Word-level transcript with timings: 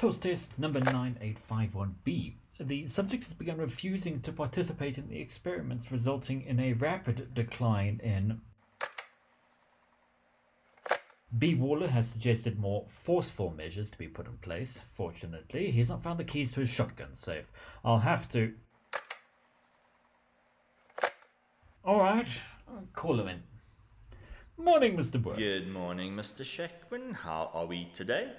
Toast 0.00 0.22
test 0.22 0.58
number 0.58 0.80
9851B. 0.80 2.32
The 2.58 2.86
subject 2.86 3.24
has 3.24 3.34
begun 3.34 3.58
refusing 3.58 4.18
to 4.22 4.32
participate 4.32 4.96
in 4.96 5.06
the 5.06 5.20
experiments, 5.20 5.92
resulting 5.92 6.40
in 6.46 6.58
a 6.58 6.72
rapid 6.72 7.34
decline 7.34 8.00
in. 8.02 8.40
B. 11.38 11.54
Waller 11.54 11.86
has 11.86 12.08
suggested 12.08 12.58
more 12.58 12.86
forceful 12.88 13.52
measures 13.54 13.90
to 13.90 13.98
be 13.98 14.08
put 14.08 14.26
in 14.26 14.38
place. 14.38 14.80
Fortunately, 14.94 15.70
he's 15.70 15.90
not 15.90 16.02
found 16.02 16.18
the 16.18 16.24
keys 16.24 16.50
to 16.52 16.60
his 16.60 16.70
shotgun 16.70 17.12
safe. 17.12 17.52
I'll 17.84 17.98
have 17.98 18.26
to. 18.30 18.54
Alright, 21.86 22.40
call 22.94 23.20
him 23.20 23.28
in. 23.28 23.42
Morning, 24.56 24.96
Mr. 24.96 25.22
Good 25.36 25.68
morning, 25.68 26.16
Mr. 26.16 26.42
Sheckman. 26.42 27.16
How 27.16 27.50
are 27.52 27.66
we 27.66 27.90
today? 27.92 28.32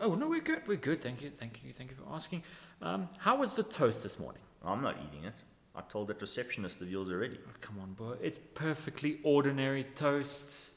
Oh, 0.00 0.14
no, 0.14 0.28
we're 0.28 0.40
good. 0.40 0.62
We're 0.66 0.76
good. 0.76 1.02
Thank 1.02 1.22
you. 1.22 1.30
Thank 1.30 1.62
you. 1.64 1.72
Thank 1.72 1.90
you 1.90 1.96
for 1.96 2.12
asking. 2.14 2.42
Um, 2.82 3.08
how 3.18 3.36
was 3.36 3.52
the 3.52 3.62
toast 3.62 4.02
this 4.02 4.18
morning? 4.18 4.42
I'm 4.64 4.82
not 4.82 4.96
eating 5.06 5.24
it. 5.24 5.40
I 5.74 5.82
told 5.82 6.08
that 6.08 6.20
receptionist 6.20 6.80
of 6.80 6.90
yours 6.90 7.10
already. 7.10 7.38
Oh, 7.46 7.50
come 7.60 7.78
on, 7.80 7.92
boy. 7.92 8.14
It's 8.22 8.38
perfectly 8.54 9.18
ordinary 9.22 9.84
toast. 9.94 10.70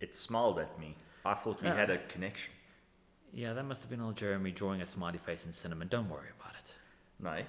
It 0.00 0.14
smiled 0.14 0.58
at 0.58 0.78
me. 0.80 0.96
I 1.24 1.34
thought 1.34 1.60
we 1.62 1.68
Uh. 1.68 1.74
had 1.74 1.90
a 1.90 1.98
connection. 1.98 2.52
Yeah, 3.32 3.52
that 3.52 3.64
must 3.64 3.82
have 3.82 3.90
been 3.90 4.00
old 4.00 4.16
Jeremy 4.16 4.50
drawing 4.50 4.80
a 4.80 4.86
smiley 4.86 5.18
face 5.18 5.44
in 5.44 5.52
cinnamon. 5.52 5.88
Don't 5.88 6.08
worry 6.08 6.30
about 6.40 6.54
it. 6.58 6.74
No, 7.20 7.42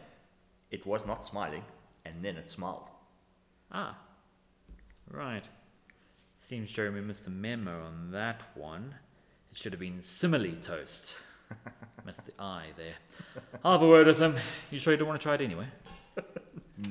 it 0.69 0.85
was 0.85 1.05
not 1.05 1.23
smiling, 1.23 1.63
and 2.03 2.23
then 2.25 2.35
it 2.35 2.49
smiled. 2.49 2.89
Ah, 3.71 3.97
right. 5.09 5.47
Seems 6.37 6.71
Jeremy 6.73 7.01
missed 7.01 7.23
the 7.23 7.29
memo 7.31 7.85
on 7.85 8.11
that 8.11 8.41
one. 8.57 8.95
It 9.51 9.57
should 9.57 9.73
have 9.73 9.79
been 9.79 10.01
simile 10.01 10.55
toast. 10.61 11.15
missed 12.05 12.25
the 12.25 12.33
I 12.39 12.67
there. 12.77 12.95
I'll 13.63 13.73
have 13.73 13.81
a 13.81 13.87
word 13.87 14.07
with 14.07 14.19
him. 14.19 14.35
You 14.71 14.79
sure 14.79 14.93
you 14.93 14.97
don't 14.97 15.07
want 15.07 15.19
to 15.19 15.23
try 15.23 15.35
it 15.35 15.41
anyway? 15.41 15.67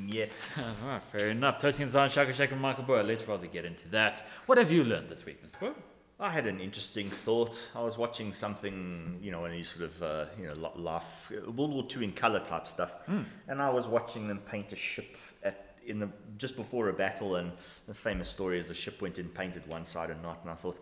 Yet. 0.07 0.53
All 0.57 0.89
right, 0.89 1.03
fair 1.13 1.31
enough. 1.31 1.59
Toasting 1.59 1.87
the 1.87 1.93
Zion, 1.93 2.11
Shaka 2.11 2.33
Shaka, 2.33 2.53
and 2.53 2.63
Michael 2.63 2.85
Burr. 2.85 3.03
Let's 3.03 3.27
rather 3.27 3.47
get 3.47 3.65
into 3.65 3.89
that. 3.89 4.27
What 4.47 4.59
have 4.59 4.71
you 4.71 4.85
learned 4.85 5.09
this 5.09 5.25
week, 5.25 5.45
Mr. 5.45 5.59
Burr? 5.61 5.75
I 6.21 6.31
had 6.31 6.47
an 6.47 6.61
interesting 6.61 7.09
thought. 7.09 7.71
I 7.77 7.83
was 7.83 7.97
watching 7.97 8.33
something, 8.33 9.19
you 9.23 9.31
know, 9.31 9.45
any 9.45 9.63
sort 9.63 9.85
of, 9.85 10.03
uh, 10.03 10.25
you 10.39 10.49
know, 10.49 10.73
laugh, 10.77 11.31
World 11.47 11.73
War 11.73 11.85
II 11.97 12.05
in 12.05 12.13
color 12.13 12.41
type 12.41 12.67
stuff, 12.67 12.97
and 13.07 13.63
I 13.63 13.71
was 13.71 13.87
watching 13.87 14.27
them 14.27 14.39
paint 14.39 14.73
a 14.73 14.77
ship 14.77 15.17
at 15.45 15.77
in 15.87 16.01
the 16.01 16.09
just 16.37 16.57
before 16.57 16.89
a 16.89 16.93
battle, 16.93 17.37
and 17.37 17.53
the 17.87 17.95
famous 17.95 18.29
story 18.29 18.59
is 18.59 18.67
the 18.67 18.75
ship 18.75 19.01
went 19.01 19.21
in 19.21 19.29
painted 19.29 19.65
one 19.69 19.85
side 19.85 20.11
and 20.11 20.21
not, 20.21 20.41
and 20.43 20.51
I 20.51 20.55
thought 20.55 20.81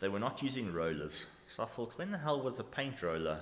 they 0.00 0.08
were 0.08 0.18
not 0.18 0.42
using 0.42 0.72
rollers, 0.72 1.26
so 1.46 1.62
I 1.62 1.66
thought, 1.66 1.96
when 1.98 2.10
the 2.10 2.18
hell 2.18 2.40
was 2.40 2.58
a 2.58 2.64
paint 2.64 3.02
roller 3.02 3.40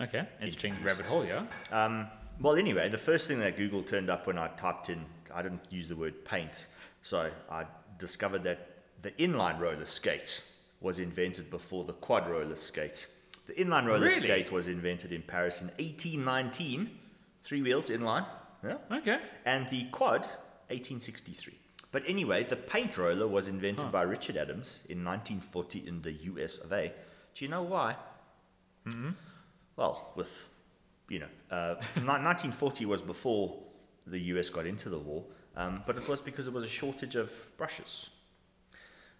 Okay, 0.00 0.26
interesting 0.40 0.74
Introduced. 0.74 0.98
rabbit 1.00 1.06
hole, 1.10 1.24
yeah? 1.24 1.44
Um, 1.84 2.06
well, 2.40 2.54
anyway, 2.54 2.88
the 2.88 2.98
first 2.98 3.26
thing 3.26 3.40
that 3.40 3.56
Google 3.56 3.82
turned 3.82 4.08
up 4.08 4.28
when 4.28 4.38
I 4.38 4.46
typed 4.48 4.88
in, 4.90 5.04
I 5.34 5.42
didn't 5.42 5.62
use 5.70 5.88
the 5.88 5.96
word 5.96 6.24
paint, 6.24 6.66
so 7.02 7.28
I 7.50 7.64
discovered 7.98 8.44
that 8.44 8.68
the 9.02 9.10
inline 9.12 9.58
roller 9.58 9.84
skate 9.84 10.44
was 10.80 11.00
invented 11.00 11.50
before 11.50 11.82
the 11.84 11.94
quad 11.94 12.28
roller 12.30 12.54
skate. 12.54 13.08
The 13.48 13.54
inline 13.54 13.86
roller 13.86 14.06
Really? 14.06 14.20
skate 14.20 14.52
was 14.52 14.68
invented 14.68 15.10
in 15.12 15.22
Paris 15.22 15.62
in 15.62 15.66
1819, 15.78 16.90
three 17.42 17.62
wheels 17.62 17.90
inline, 17.90 18.24
yeah, 18.62 18.76
Okay. 18.92 19.18
and 19.44 19.68
the 19.70 19.84
quad 19.90 20.26
1863. 20.70 21.58
But 21.90 22.02
anyway, 22.06 22.44
the 22.44 22.56
paint 22.56 22.98
roller 22.98 23.26
was 23.26 23.48
invented 23.48 23.90
by 23.90 24.02
Richard 24.02 24.36
Adams 24.36 24.80
in 24.88 25.04
1940 25.04 25.86
in 25.88 26.02
the 26.02 26.12
US 26.12 26.58
of 26.58 26.72
A. 26.72 26.92
Do 27.34 27.44
you 27.44 27.50
know 27.50 27.62
why? 27.62 27.96
Well, 29.76 30.12
with, 30.16 30.48
you 31.08 31.20
know, 31.20 31.28
uh, 31.50 31.74
1940 31.94 32.84
was 32.86 33.00
before 33.02 33.58
the 34.06 34.18
US 34.34 34.50
got 34.50 34.66
into 34.66 34.88
the 34.88 34.98
war, 34.98 35.24
um, 35.56 35.82
but 35.86 35.96
it 35.96 36.08
was 36.08 36.20
because 36.20 36.46
there 36.46 36.54
was 36.54 36.64
a 36.64 36.68
shortage 36.68 37.14
of 37.16 37.30
brushes 37.56 38.10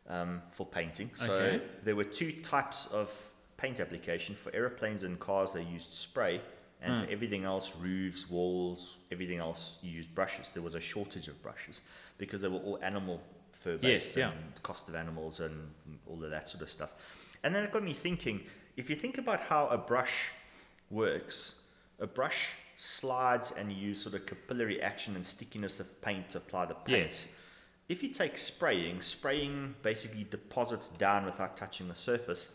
um, 0.08 0.42
for 0.50 0.66
painting. 0.66 1.10
So 1.14 1.32
Okay. 1.32 1.62
there 1.84 1.96
were 1.96 2.04
two 2.04 2.32
types 2.42 2.86
of 2.86 3.12
paint 3.56 3.80
application. 3.80 4.34
For 4.34 4.54
aeroplanes 4.54 5.02
and 5.04 5.18
cars, 5.18 5.52
they 5.52 5.62
used 5.62 5.92
spray, 5.92 6.40
and 6.80 7.00
for 7.00 7.06
hmm. 7.06 7.12
everything 7.12 7.44
else, 7.44 7.72
roofs, 7.80 8.30
walls, 8.30 8.98
everything 9.10 9.38
else, 9.38 9.78
you 9.82 9.90
used 9.90 10.14
brushes. 10.14 10.50
There 10.50 10.62
was 10.62 10.74
a 10.74 10.80
shortage 10.80 11.28
of 11.28 11.42
brushes 11.42 11.80
because 12.18 12.42
they 12.42 12.48
were 12.48 12.58
all 12.58 12.78
animal 12.82 13.20
fur 13.52 13.76
based 13.76 14.08
Yes, 14.08 14.16
yeah. 14.16 14.30
and 14.30 14.62
cost 14.62 14.88
of 14.88 14.94
animals 14.94 15.40
and 15.40 15.70
all 16.06 16.22
of 16.22 16.30
that 16.30 16.48
sort 16.48 16.62
of 16.62 16.70
stuff. 16.70 16.92
And 17.42 17.54
then 17.54 17.64
it 17.64 17.72
got 17.72 17.82
me 17.82 17.94
thinking 17.94 18.42
if 18.76 18.88
you 18.88 18.96
think 18.96 19.18
about 19.18 19.40
how 19.40 19.66
a 19.68 19.76
brush 19.78 20.28
works, 20.90 21.60
a 21.98 22.06
brush 22.06 22.52
slides 22.76 23.52
and 23.58 23.72
you 23.72 23.88
use 23.88 24.00
sort 24.00 24.14
of 24.14 24.24
capillary 24.24 24.80
action 24.80 25.16
and 25.16 25.26
stickiness 25.26 25.80
of 25.80 26.00
paint 26.00 26.30
to 26.30 26.38
apply 26.38 26.66
the 26.66 26.74
paint. 26.74 27.10
Yes. 27.10 27.26
If 27.88 28.02
you 28.02 28.10
take 28.10 28.38
spraying, 28.38 29.02
spraying 29.02 29.74
basically 29.82 30.24
deposits 30.30 30.88
down 30.88 31.24
without 31.24 31.56
touching 31.56 31.88
the 31.88 31.94
surface. 31.94 32.50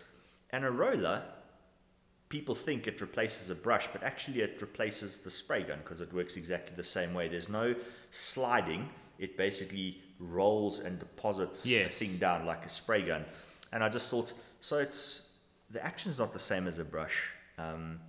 And 0.52 0.64
a 0.64 0.72
roller, 0.72 1.24
people 2.34 2.56
think 2.56 2.88
it 2.88 3.00
replaces 3.00 3.52
a 3.52 3.56
brush, 3.56 3.88
but 3.94 4.02
actually 4.02 4.42
it 4.42 4.60
replaces 4.60 5.20
the 5.20 5.30
spray 5.30 5.62
gun 5.62 5.78
because 5.84 6.02
it 6.02 6.12
works 6.12 6.36
exactly 6.36 6.76
the 6.76 6.84
same 6.84 7.14
way. 7.14 7.28
There's 7.28 7.48
no 7.48 7.76
sliding, 8.10 8.90
it 9.20 9.38
basically 9.38 10.02
rolls 10.18 10.80
and 10.80 10.98
deposits 10.98 11.64
Yes. 11.64 12.00
the 12.00 12.06
thing 12.08 12.18
down 12.18 12.48
like 12.48 12.66
a 12.66 12.70
spray 12.70 13.04
gun. 13.04 13.24
And 13.72 13.84
I 13.84 13.90
just 13.90 14.10
thought, 14.10 14.34
so 14.62 14.80
it's 14.80 15.30
the 15.70 15.86
action's 15.86 16.18
not 16.18 16.34
the 16.34 16.40
same 16.40 16.68
as 16.68 16.80
a 16.80 16.84
brush. 16.84 17.30
Um, 17.60 18.00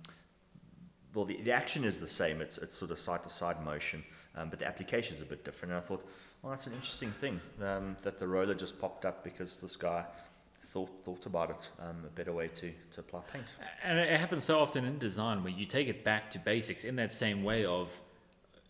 well, 1.13 1.25
the, 1.25 1.39
the 1.43 1.51
action 1.51 1.83
is 1.83 1.99
the 1.99 2.07
same. 2.07 2.41
It's, 2.41 2.57
it's 2.57 2.75
sort 2.75 2.89
of 2.89 2.97
side 2.97 3.21
to 3.25 3.29
side 3.29 3.63
motion, 3.63 4.03
um, 4.35 4.49
but 4.49 4.57
the 4.57 4.65
application 4.65 5.17
is 5.17 5.21
a 5.21 5.25
bit 5.25 5.45
different. 5.45 5.71
And 5.71 5.83
I 5.83 5.85
thought, 5.85 6.03
well, 6.41 6.49
that's 6.49 6.65
an 6.65 6.73
interesting 6.73 7.11
thing 7.11 7.39
um, 7.61 7.95
that 8.01 8.19
the 8.19 8.27
roller 8.27 8.55
just 8.55 8.81
popped 8.81 9.05
up 9.05 9.23
because 9.23 9.59
this 9.61 9.75
guy 9.75 10.05
thought 10.75 10.91
thought 11.05 11.25
about 11.25 11.49
it, 11.55 11.69
um, 11.79 11.97
a 12.05 12.13
better 12.19 12.33
way 12.33 12.47
to, 12.59 12.67
to 12.91 12.99
apply 12.99 13.21
paint. 13.33 13.49
And 13.83 13.97
it 13.97 14.19
happens 14.19 14.43
so 14.43 14.59
often 14.59 14.83
in 14.85 14.99
design 14.99 15.37
where 15.43 15.53
you 15.61 15.65
take 15.65 15.87
it 15.87 16.03
back 16.03 16.23
to 16.31 16.39
basics 16.39 16.83
in 16.83 16.95
that 16.97 17.11
same 17.13 17.39
way 17.49 17.65
of 17.65 17.87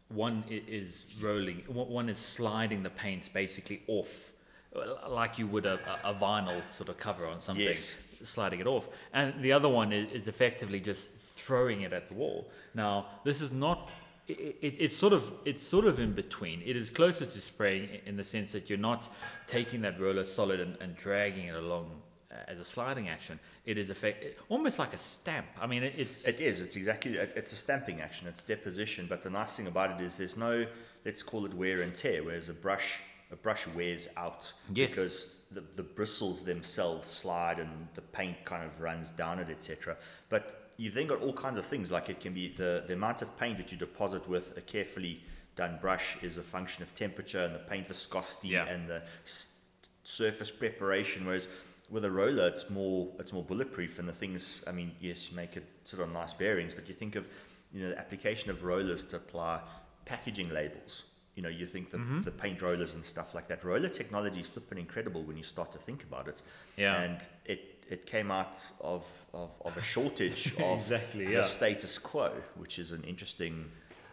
one 0.10 0.44
is 0.48 1.06
rolling, 1.22 1.64
one 2.02 2.08
is 2.10 2.20
sliding 2.20 2.84
the 2.84 2.92
paint 2.92 3.34
basically 3.34 3.82
off, 3.88 4.32
uh, 4.76 5.10
like 5.10 5.40
you 5.40 5.48
would 5.48 5.66
a, 5.66 5.80
a 6.04 6.12
a 6.12 6.14
vinyl 6.14 6.62
sort 6.72 6.90
of 6.90 6.98
cover 6.98 7.26
on 7.26 7.40
something, 7.40 7.66
Yes. 7.66 7.96
sliding 8.24 8.60
it 8.60 8.68
off. 8.68 8.86
And 9.12 9.28
the 9.42 9.52
other 9.58 9.70
one 9.82 9.92
is, 9.92 10.12
is 10.12 10.28
effectively 10.28 10.80
just 10.80 11.04
throwing 11.46 11.82
it 11.82 11.92
at 12.00 12.08
the 12.10 12.16
wall. 12.16 12.40
Now, 12.76 12.94
this 13.24 13.42
is 13.42 13.52
not. 13.52 13.90
It, 14.28 14.58
it, 14.62 14.76
it's 14.80 14.98
sort 14.98 15.14
of 15.14 15.32
it's 15.46 15.62
sort 15.64 15.86
of 15.86 16.00
in 16.00 16.14
between. 16.14 16.62
It 16.66 16.76
is 16.76 16.90
closer 16.90 17.26
to 17.26 17.42
spraying 17.42 17.90
in 18.06 18.18
the 18.18 18.24
sense 18.24 18.52
that 18.54 18.70
you're 18.70 18.80
not 18.80 19.08
taking 19.48 19.82
that 19.82 20.00
roller 20.00 20.24
solid 20.24 20.60
and, 20.60 20.78
and 20.82 20.96
dragging 20.96 21.48
it 21.48 21.56
along 21.56 22.02
uh, 22.32 22.36
as 22.48 22.58
a 22.60 22.66
sliding 22.66 23.08
action. 23.08 23.40
It 23.66 23.78
is 23.78 23.90
effect 23.92 24.26
almost 24.50 24.80
like 24.80 24.94
a 24.94 24.98
stamp. 24.98 25.46
I 25.62 25.68
mean, 25.68 25.84
it, 25.84 25.94
it's 25.98 26.28
It 26.28 26.42
is. 26.42 26.60
It's 26.62 26.76
exactly. 26.76 27.18
It, 27.18 27.34
it's 27.36 27.52
a 27.52 27.56
stamping 27.56 28.02
action. 28.02 28.28
It's 28.28 28.42
deposition. 28.42 29.06
But 29.08 29.22
the 29.24 29.30
nice 29.30 29.56
thing 29.56 29.68
about 29.68 30.00
it 30.00 30.04
is 30.04 30.18
there's 30.18 30.38
no. 30.38 30.66
Let's 31.06 31.22
call 31.22 31.46
it 31.46 31.54
wear 31.54 31.82
and 31.82 31.94
tear. 31.94 32.24
Whereas 32.24 32.50
a 32.50 32.54
brush, 32.54 33.02
a 33.32 33.36
brush 33.36 33.68
wears 33.68 34.08
out 34.18 34.54
Yes. 34.74 34.96
because 34.96 35.36
the, 35.52 35.64
the 35.76 35.84
bristles 35.84 36.44
themselves 36.44 37.08
slide 37.08 37.60
and 37.60 37.88
the 37.94 38.02
paint 38.02 38.44
kind 38.44 38.64
of 38.66 38.82
runs 38.82 39.12
down 39.12 39.38
it, 39.38 39.50
etc. 39.52 39.98
But 40.30 40.65
you've 40.78 40.94
then 40.94 41.08
got 41.08 41.22
all 41.22 41.34
kinds 41.34 41.58
of 41.58 41.66
things. 41.66 41.92
Like 41.92 42.10
it 42.10 42.20
can 42.20 42.34
be 42.34 42.50
the 42.50 42.84
the 42.88 42.94
amount 42.94 43.22
of 43.22 43.38
paint 43.38 43.58
that 43.58 43.72
you 43.72 43.78
deposit 43.78 44.28
with 44.28 44.58
a 44.58 44.62
carefully 44.62 45.24
done 45.56 45.78
brush 45.82 46.18
is 46.22 46.38
a 46.38 46.44
function 46.44 46.84
of 46.84 46.94
temperature 46.96 47.44
and 47.46 47.56
the 47.56 47.60
paint 47.60 47.88
viscosity 47.88 48.50
Yeah. 48.50 48.66
and 48.66 48.90
the 48.90 49.02
s- 49.24 49.58
surface 50.04 50.52
preparation. 50.52 51.26
Whereas 51.26 51.48
with 51.90 52.04
a 52.04 52.12
roller, 52.12 52.48
it's 52.48 52.70
more 52.70 53.12
it's 53.20 53.32
more 53.32 53.44
bulletproof, 53.44 54.00
and 54.00 54.08
the 54.08 54.14
things. 54.14 54.64
I 54.68 54.72
mean, 54.72 54.92
yes, 55.00 55.30
you 55.30 55.36
make 55.36 55.56
it 55.56 55.66
sort 55.84 56.04
of 56.04 56.12
nice 56.12 56.34
bearings, 56.34 56.74
but 56.74 56.88
you 56.88 56.96
think 56.96 57.16
of 57.16 57.28
you 57.72 57.84
know 57.84 57.90
the 57.90 58.00
application 58.00 58.50
of 58.52 58.64
rollers 58.64 59.04
to 59.06 59.18
apply 59.18 59.62
packaging 60.06 60.50
labels. 60.50 61.04
You 61.36 61.44
know, 61.44 61.50
you 61.50 61.66
think 61.66 61.92
the, 61.92 61.98
mm-hmm. 61.98 62.22
the 62.22 62.32
paint 62.32 62.62
rollers 62.62 62.94
and 62.94 63.04
stuff 63.04 63.36
like 63.36 63.50
that. 63.50 63.66
Roller 63.66 63.90
technology 63.90 64.40
is 64.40 64.48
flipping 64.48 64.78
incredible 64.78 65.22
when 65.22 65.36
you 65.36 65.44
start 65.44 65.70
to 65.74 65.78
think 65.78 66.04
about 66.04 66.30
it. 66.30 66.42
Yeah. 66.78 67.02
And 67.02 67.28
it, 67.44 67.75
it 67.90 68.06
came 68.06 68.32
out 68.32 68.58
of, 68.82 69.06
of, 69.34 69.52
of 69.64 69.78
a 69.78 69.82
shortage 69.82 70.54
of 70.60 70.80
Exactly, 70.82 71.26
the 71.26 71.32
yeah. 71.34 71.42
status 71.42 71.98
quo, 71.98 72.32
which 72.56 72.80
is 72.80 72.92
an 72.92 73.04
interesting 73.04 73.66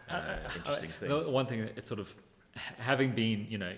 uh, 0.09 0.35
interesting 0.55 0.89
Uh, 0.89 1.23
thing. 1.23 1.31
one 1.31 1.45
thing 1.45 1.61
it's 1.75 1.87
sort 1.87 1.99
of 1.99 2.13
having 2.77 3.11
been, 3.15 3.47
you 3.49 3.57
know, 3.57 3.73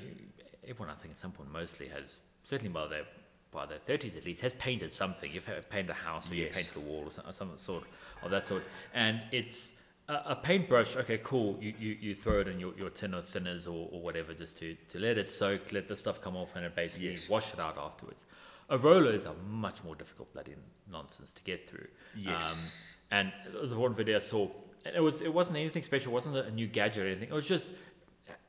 everyone 0.67 0.93
I 0.95 0.99
think 0.99 1.13
at 1.13 1.19
some 1.19 1.31
point 1.31 1.51
mostly 1.51 1.87
has 1.89 2.19
certainly 2.43 2.73
by 2.73 2.87
their 2.87 3.03
by 3.51 3.65
their 3.65 3.79
thirties 3.79 4.17
at 4.17 4.25
least 4.25 4.41
has 4.41 4.51
painted 4.53 4.91
something. 4.91 5.31
You've 5.31 5.45
painted 5.69 5.91
a 5.91 5.93
house 5.93 6.29
or 6.29 6.35
you 6.35 6.45
Yes. 6.45 6.55
painted 6.55 6.75
a 6.75 6.79
wall 6.81 7.03
or 7.05 7.11
some, 7.11 7.23
some 7.31 7.51
sort 7.57 7.83
of 8.21 8.31
that 8.31 8.43
sort, 8.43 8.63
and 8.93 9.21
it's 9.31 9.73
a, 10.09 10.13
a 10.25 10.35
paintbrush. 10.35 10.97
Okay, 10.97 11.19
cool. 11.23 11.57
You, 11.61 11.73
you, 11.79 11.97
you 12.01 12.15
throw 12.15 12.41
it 12.41 12.47
in 12.49 12.59
your, 12.59 12.73
your 12.75 12.89
tin 12.89 13.13
or 13.15 13.21
thinners 13.21 13.65
or, 13.65 13.87
or 13.93 14.01
whatever 14.01 14.33
just 14.33 14.57
to, 14.57 14.75
to 14.91 14.99
let 14.99 15.17
it 15.17 15.29
soak, 15.29 15.71
let 15.71 15.87
the 15.87 15.95
stuff 15.95 16.19
come 16.21 16.35
off, 16.35 16.49
and 16.55 16.65
it 16.65 16.75
basically 16.75 17.11
Yes. 17.11 17.29
wash 17.29 17.53
it 17.53 17.59
out 17.59 17.77
afterwards. 17.77 18.25
A 18.69 18.77
roller 18.77 19.11
is 19.13 19.25
a 19.25 19.33
much 19.47 19.83
more 19.83 19.95
difficult 19.95 20.33
bloody 20.33 20.55
nonsense 20.91 21.31
to 21.33 21.43
get 21.43 21.69
through. 21.69 21.87
Yes. 22.15 22.95
Um, 23.11 23.17
and 23.17 23.69
the 23.69 23.77
one 23.77 23.93
video 23.93 24.15
I 24.17 24.19
saw, 24.19 24.49
and 24.85 24.95
it 24.95 24.99
was 25.01 25.21
it 25.21 25.33
wasn't 25.33 25.57
anything 25.57 25.83
special. 25.83 26.11
It 26.11 26.15
wasn't 26.15 26.37
a 26.37 26.51
new 26.51 26.67
gadget 26.67 27.03
or 27.03 27.07
anything. 27.07 27.29
It 27.29 27.33
was 27.33 27.47
just 27.47 27.69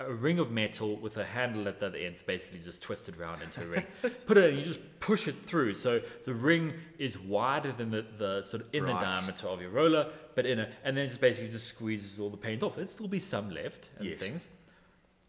a 0.00 0.10
ring 0.12 0.38
of 0.38 0.50
metal 0.50 0.96
with 0.96 1.16
a 1.18 1.24
handle 1.24 1.68
at 1.68 1.80
the 1.80 1.86
other 1.86 1.98
end, 1.98 2.22
basically 2.26 2.58
just 2.60 2.82
twisted 2.82 3.16
round 3.18 3.42
into 3.42 3.62
a 3.62 3.66
ring. 3.66 3.84
Put 4.26 4.38
it 4.38 4.50
in, 4.50 4.58
you 4.58 4.64
just 4.64 4.80
push 5.00 5.28
it 5.28 5.44
through. 5.44 5.74
So 5.74 6.00
the 6.24 6.34
ring 6.34 6.72
is 6.98 7.18
wider 7.18 7.72
than 7.72 7.90
the, 7.90 8.04
the 8.16 8.42
sort 8.42 8.62
of 8.62 8.68
inner 8.72 8.86
Right. 8.86 9.00
diameter 9.02 9.48
of 9.48 9.60
your 9.60 9.70
roller, 9.70 10.10
but 10.34 10.46
inner, 10.46 10.68
and 10.84 10.96
then 10.96 11.08
just 11.08 11.20
basically 11.20 11.50
just 11.50 11.66
squeezes 11.66 12.18
all 12.18 12.30
the 12.30 12.36
paint 12.38 12.62
off. 12.62 12.78
It'll 12.78 12.88
still 12.88 13.08
be 13.08 13.18
some 13.20 13.50
left 13.50 13.90
and 13.98 14.08
Yes. 14.08 14.18
things. 14.18 14.48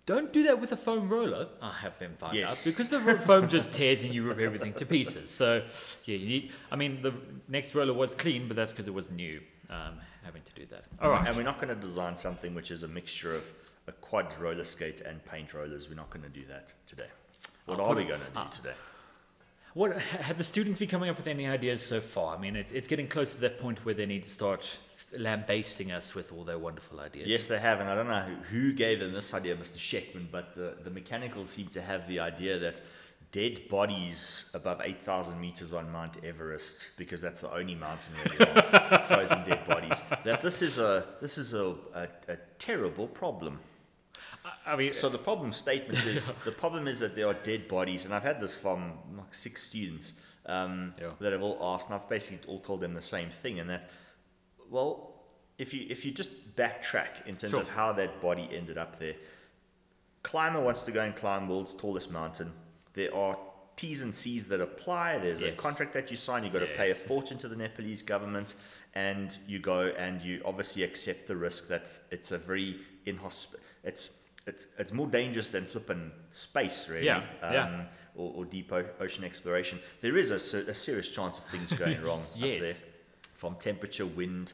Don't 0.08 0.32
do 0.32 0.44
that 0.44 0.62
with 0.62 0.72
a 0.72 0.78
foam 0.78 1.10
roller. 1.10 1.50
I 1.62 1.72
have 1.74 2.00
them 2.00 2.16
find 2.18 2.34
Yes. 2.34 2.66
out 2.66 2.72
because 2.72 2.90
the 2.90 3.00
foam 3.20 3.50
just 3.50 3.74
tears 3.74 4.04
and 4.04 4.14
you 4.14 4.24
rip 4.24 4.40
everything 4.40 4.74
to 4.76 4.86
pieces. 4.86 5.30
So 5.30 5.64
yeah, 6.06 6.16
you 6.16 6.28
need. 6.28 6.52
I 6.72 6.78
mean, 6.78 7.02
the 7.02 7.14
next 7.50 7.76
roller 7.76 7.94
was 7.94 8.16
clean, 8.16 8.48
but 8.48 8.56
that's 8.56 8.72
because 8.72 8.88
it 8.88 8.94
was 8.94 9.12
new. 9.12 9.42
Um, 9.70 10.00
having 10.24 10.44
to 10.44 10.54
do 10.54 10.66
that. 10.68 10.86
All 11.02 11.10
right. 11.10 11.28
And 11.28 11.36
we're 11.36 11.44
not 11.44 11.60
going 11.60 11.76
to 11.76 11.76
design 11.76 12.16
something 12.16 12.56
which 12.56 12.72
is 12.72 12.84
a 12.84 12.88
mixture 12.88 13.36
of 13.36 13.52
a 13.88 13.92
quad 13.92 14.28
roller 14.40 14.64
skate 14.64 15.02
and 15.02 15.24
paint 15.26 15.54
rollers. 15.54 15.90
We're 15.90 15.96
not 15.96 16.10
going 16.10 16.24
to 16.24 16.30
do 16.30 16.46
that 16.46 16.74
today. 16.86 17.08
What 17.66 17.82
I'll 17.82 17.88
are 17.88 17.96
we 17.96 18.06
going 18.06 18.22
to 18.22 18.26
do 18.28 18.32
ah. 18.38 18.48
today? 18.48 18.74
What 19.74 20.02
have 20.28 20.38
the 20.38 20.44
students 20.46 20.80
been 20.80 20.88
coming 20.88 21.10
up 21.10 21.18
with 21.18 21.28
any 21.28 21.48
ideas 21.48 21.86
so 21.86 22.00
far? 22.00 22.38
I 22.38 22.40
mean, 22.40 22.56
it's, 22.56 22.72
it's 22.72 22.88
getting 22.88 23.10
close 23.10 23.36
to 23.36 23.42
that 23.42 23.60
point 23.60 23.84
where 23.84 23.94
they 23.94 24.06
need 24.06 24.24
to 24.24 24.30
start 24.30 24.74
lambasting 25.18 25.92
us 25.92 26.14
with 26.16 26.32
all 26.34 26.44
their 26.44 26.60
wonderful 26.60 27.00
ideas. 27.00 27.28
Yes, 27.28 27.48
they 27.48 27.60
have, 27.60 27.80
and 27.80 27.90
I 27.90 27.96
don't 27.96 28.08
know 28.08 28.26
who, 28.50 28.74
gave 28.74 29.00
them 29.00 29.14
this 29.14 29.34
idea, 29.34 29.56
Mr. 29.56 29.78
Sheckman, 29.78 30.28
but 30.32 30.56
the, 30.56 30.76
the 30.84 30.90
mechanicals 30.90 31.50
seem 31.50 31.68
to 31.68 31.82
have 31.82 32.08
the 32.08 32.20
idea 32.20 32.60
that 32.60 32.82
dead 33.32 33.68
bodies 33.70 34.50
above 34.54 34.82
8,000 34.84 35.40
meters 35.40 35.74
on 35.74 35.92
Mount 35.92 36.24
Everest, 36.24 36.92
because 36.98 37.22
that's 37.22 37.42
the 37.42 37.54
only 37.54 37.76
mountain 37.76 38.14
where 38.16 38.38
there 38.56 38.74
are 38.92 39.04
frozen 39.08 39.44
dead 39.46 39.66
bodies, 39.68 40.02
that 40.24 40.42
this 40.42 40.62
is 40.62 40.78
a, 40.78 41.06
this 41.22 41.38
is 41.38 41.54
a, 41.54 41.76
a, 41.94 42.08
a 42.30 42.38
terrible 42.60 43.08
problem. 43.08 43.60
I, 44.46 44.74
I 44.74 44.76
mean, 44.76 44.94
So 44.94 45.10
the 45.10 45.18
problem 45.18 45.54
statement 45.54 46.06
is 46.06 46.28
the 46.46 46.52
problem 46.52 46.88
is 46.88 47.00
that 47.00 47.16
there 47.16 47.28
are 47.28 47.34
dead 47.34 47.68
bodies, 47.68 48.06
and 48.06 48.14
I've 48.14 48.24
had 48.24 48.42
this 48.42 48.56
from 48.56 48.94
like 49.16 49.34
six 49.34 49.64
students 49.64 50.14
um, 50.46 50.94
Yeah. 51.00 51.12
that 51.20 51.32
have 51.34 51.42
all 51.42 51.58
asked, 51.62 51.88
and 51.90 51.96
I've 51.96 52.08
basically 52.10 52.40
all 52.48 52.60
told 52.60 52.82
them 52.82 52.94
the 52.94 53.02
same 53.02 53.30
thing, 53.30 53.60
and 53.60 53.70
that, 53.70 53.90
well, 54.70 55.14
if 55.58 55.74
you 55.74 55.86
if 55.90 56.06
you 56.06 56.12
just 56.12 56.56
backtrack 56.56 57.26
in 57.26 57.36
terms 57.36 57.52
Sure. 57.52 57.62
of 57.62 57.70
how 57.70 57.94
that 57.94 58.22
body 58.22 58.48
ended 58.52 58.78
up 58.78 59.00
there, 59.00 59.16
climber 60.24 60.62
wants 60.62 60.82
to 60.84 60.92
go 60.92 61.02
and 61.02 61.16
climb 61.16 61.48
world's 61.48 61.74
tallest 61.74 62.12
mountain. 62.12 62.52
There 62.94 63.14
are 63.16 63.38
T's 63.76 64.02
and 64.02 64.14
C's 64.14 64.48
that 64.48 64.60
apply. 64.62 65.20
There's 65.20 65.42
Yes. 65.42 65.58
a 65.58 65.62
contract 65.62 65.94
that 65.94 66.10
you 66.12 66.18
sign. 66.18 66.44
You've 66.44 66.54
got 66.54 66.60
to 66.60 66.66
pay 66.76 66.92
a 66.92 66.96
fortune 66.96 67.38
to 67.40 67.48
the 67.48 67.56
Nepalese 67.56 68.02
government, 68.02 68.56
and 68.96 69.38
you 69.48 69.60
go 69.60 69.82
and 69.98 70.22
you 70.22 70.42
obviously 70.46 70.84
accept 70.84 71.28
the 71.28 71.36
risk 71.36 71.68
that 71.68 71.90
it's 72.12 72.32
a 72.32 72.38
very 72.38 72.80
inhosp. 73.06 73.56
It's 73.84 74.24
it's 74.48 74.66
it's 74.80 74.92
more 74.94 75.08
dangerous 75.08 75.50
than 75.50 75.66
flipping 75.66 76.12
space, 76.32 76.90
really. 76.90 77.06
Yeah, 77.06 77.18
um, 77.42 77.54
yeah. 77.54 77.86
Or, 78.16 78.34
or 78.38 78.46
deep 78.46 78.72
ocean 79.00 79.24
exploration. 79.24 79.80
There 80.02 80.18
is 80.18 80.32
a, 80.32 80.36
a 80.72 80.74
serious 80.74 81.12
chance 81.12 81.38
of 81.38 81.44
things 81.46 81.72
going 81.74 82.02
wrong 82.06 82.22
up 82.22 82.28
Yes. 82.36 82.62
there, 82.82 82.90
from 83.38 83.56
temperature, 83.56 84.06
wind, 84.06 84.54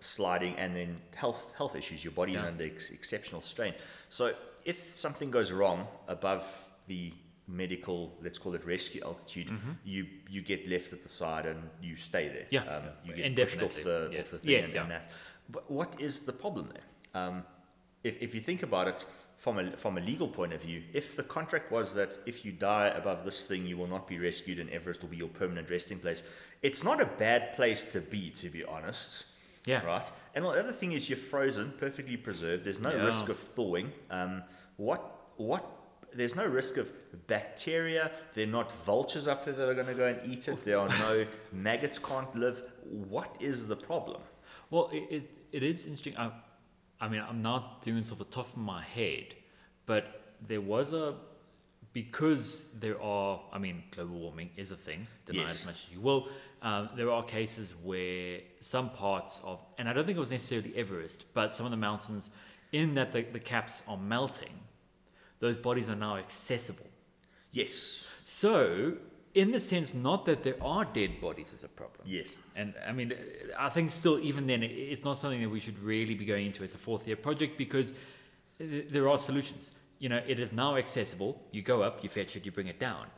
sliding, 0.00 0.54
and 0.56 0.74
then 0.74 0.98
health 1.14 1.52
health 1.56 1.76
issues. 1.76 2.04
Your 2.04 2.12
body's 2.12 2.36
Yeah. 2.40 2.46
under 2.46 2.64
ex- 2.64 2.90
exceptional 2.90 3.40
strain. 3.40 3.74
So 4.08 4.34
if 4.64 4.98
something 4.98 5.30
goes 5.30 5.52
wrong 5.52 5.86
above 6.08 6.44
the 6.88 7.12
medical, 7.48 8.12
let's 8.22 8.38
call 8.38 8.54
it 8.54 8.64
rescue 8.66 9.02
altitude, 9.04 9.50
you 9.84 10.06
you 10.28 10.42
get 10.42 10.68
left 10.68 10.92
at 10.92 11.02
the 11.02 11.08
side 11.08 11.46
and 11.46 11.70
you 11.80 11.94
stay 11.96 12.28
there. 12.28 12.46
Mm-hmm. 12.46 12.54
Yeah, 12.68 12.76
um, 12.76 12.84
you 13.04 13.14
get 13.14 13.36
pushed 13.36 13.62
off 13.62 13.74
the, 13.84 14.08
yes. 14.12 14.24
off 14.26 14.30
the 14.32 14.38
thing 14.38 14.50
Yes, 14.50 14.64
and, 14.66 14.74
yeah. 14.74 14.82
and 14.82 14.90
that. 14.90 15.10
But 15.48 15.70
what 15.70 16.00
is 16.00 16.24
the 16.24 16.32
problem 16.32 16.72
there? 16.72 17.22
Um, 17.22 17.44
if, 18.02 18.20
if 18.20 18.34
you 18.34 18.40
think 18.40 18.62
about 18.64 18.88
it 18.88 19.04
from 19.36 19.58
a, 19.58 19.76
from 19.76 19.98
a 19.98 20.00
legal 20.00 20.28
point 20.28 20.52
of 20.52 20.62
view, 20.62 20.82
if 20.92 21.16
the 21.16 21.22
contract 21.22 21.70
was 21.70 21.94
that 21.94 22.18
if 22.26 22.44
you 22.44 22.52
die 22.52 22.88
above 22.88 23.24
this 23.24 23.44
thing, 23.44 23.66
you 23.66 23.76
will 23.76 23.86
not 23.86 24.08
be 24.08 24.18
rescued 24.18 24.58
and 24.58 24.70
Everest 24.70 25.02
will 25.02 25.10
be 25.10 25.16
your 25.18 25.28
permanent 25.28 25.70
resting 25.70 25.98
place, 25.98 26.22
it's 26.62 26.82
not 26.82 27.00
a 27.00 27.06
bad 27.06 27.54
place 27.54 27.84
to 27.84 28.00
be, 28.00 28.30
to 28.30 28.48
be 28.48 28.64
honest. 28.64 29.26
Yeah. 29.66 29.84
Right. 29.84 30.10
And 30.34 30.44
the 30.44 30.48
other 30.50 30.72
thing 30.72 30.92
is 30.92 31.08
you're 31.10 31.18
frozen, 31.18 31.72
perfectly 31.76 32.16
preserved. 32.16 32.64
There's 32.64 32.80
no 32.80 32.90
Yeah. 32.94 33.04
risk 33.04 33.28
of 33.28 33.38
thawing. 33.38 33.92
Um, 34.10 34.42
what 34.76 35.02
what? 35.36 35.64
There's 36.14 36.34
no 36.36 36.46
risk 36.46 36.78
of 36.78 36.90
bacteria. 37.26 38.10
There 38.32 38.44
are 38.44 38.50
not 38.50 38.72
vultures 38.72 39.28
up 39.28 39.44
there 39.44 39.52
that 39.54 39.68
are 39.68 39.74
going 39.74 39.88
to 39.88 39.94
go 39.94 40.06
and 40.06 40.18
eat 40.32 40.48
it. 40.48 40.64
There 40.64 40.78
are 40.78 40.88
no 40.88 41.26
maggots 41.52 41.98
can't 41.98 42.34
live. 42.34 42.62
What 42.84 43.34
is 43.40 43.66
the 43.66 43.76
problem? 43.76 44.22
Well, 44.70 44.88
it, 44.92 45.04
it, 45.10 45.30
it 45.52 45.62
is 45.62 45.84
interesting. 45.84 46.16
I, 46.16 46.30
I 47.00 47.08
mean, 47.08 47.22
I'm 47.28 47.40
not 47.40 47.82
doing 47.82 47.98
this 47.98 48.12
off 48.12 48.18
the 48.18 48.24
top 48.24 48.48
of 48.48 48.56
my 48.56 48.82
head, 48.82 49.34
but 49.84 50.34
there 50.46 50.60
was 50.60 50.92
a 50.92 51.14
because 51.92 52.68
there 52.78 53.00
are. 53.00 53.40
I 53.52 53.58
mean, 53.58 53.82
global 53.90 54.18
warming 54.18 54.50
is 54.56 54.70
a 54.70 54.76
thing. 54.76 55.06
Deny 55.24 55.42
Yes. 55.42 55.60
as 55.60 55.66
much 55.66 55.86
as 55.86 55.92
you 55.92 56.00
will. 56.00 56.28
Um, 56.60 56.90
there 56.94 57.10
are 57.10 57.22
cases 57.22 57.72
where 57.82 58.40
some 58.60 58.90
parts 58.90 59.40
of, 59.44 59.60
and 59.78 59.88
I 59.88 59.94
don't 59.94 60.04
think 60.04 60.16
it 60.16 60.20
was 60.20 60.30
necessarily 60.30 60.76
Everest, 60.76 61.24
but 61.32 61.54
some 61.54 61.64
of 61.64 61.70
the 61.70 61.76
mountains, 61.78 62.30
in 62.72 62.94
that 62.94 63.12
the, 63.12 63.22
the 63.22 63.40
caps 63.40 63.82
are 63.88 63.96
melting, 63.96 64.60
those 65.38 65.56
bodies 65.56 65.88
are 65.88 65.96
now 65.96 66.16
accessible. 66.16 66.86
Yes. 67.52 68.10
So, 68.24 68.96
in 69.36 69.50
the 69.50 69.60
sense, 69.60 69.92
not 69.92 70.24
that 70.24 70.42
there 70.42 70.56
are 70.62 70.86
dead 70.86 71.20
bodies 71.20 71.52
as 71.52 71.62
a 71.62 71.68
problem. 71.68 72.00
Yes. 72.06 72.36
And 72.56 72.72
I 72.88 72.92
mean, 72.92 73.12
I 73.58 73.68
think 73.68 73.92
still, 73.92 74.18
even 74.18 74.46
then, 74.46 74.62
it's 74.62 75.04
not 75.04 75.18
something 75.18 75.42
that 75.42 75.50
we 75.50 75.60
should 75.60 75.78
really 75.78 76.14
be 76.14 76.24
going 76.24 76.46
into 76.46 76.64
as 76.64 76.72
a 76.72 76.78
fourth 76.78 77.06
year 77.06 77.16
project 77.16 77.58
because 77.58 77.92
there 78.58 79.08
are 79.10 79.18
solutions. 79.18 79.72
You 79.98 80.08
know, 80.08 80.22
it 80.26 80.40
is 80.40 80.52
now 80.54 80.76
accessible. 80.76 81.38
You 81.52 81.60
go 81.60 81.82
up, 81.82 82.02
you 82.02 82.08
fetch 82.08 82.34
it, 82.36 82.46
you 82.46 82.50
bring 82.50 82.68
it 82.68 82.80
down. 82.80 83.08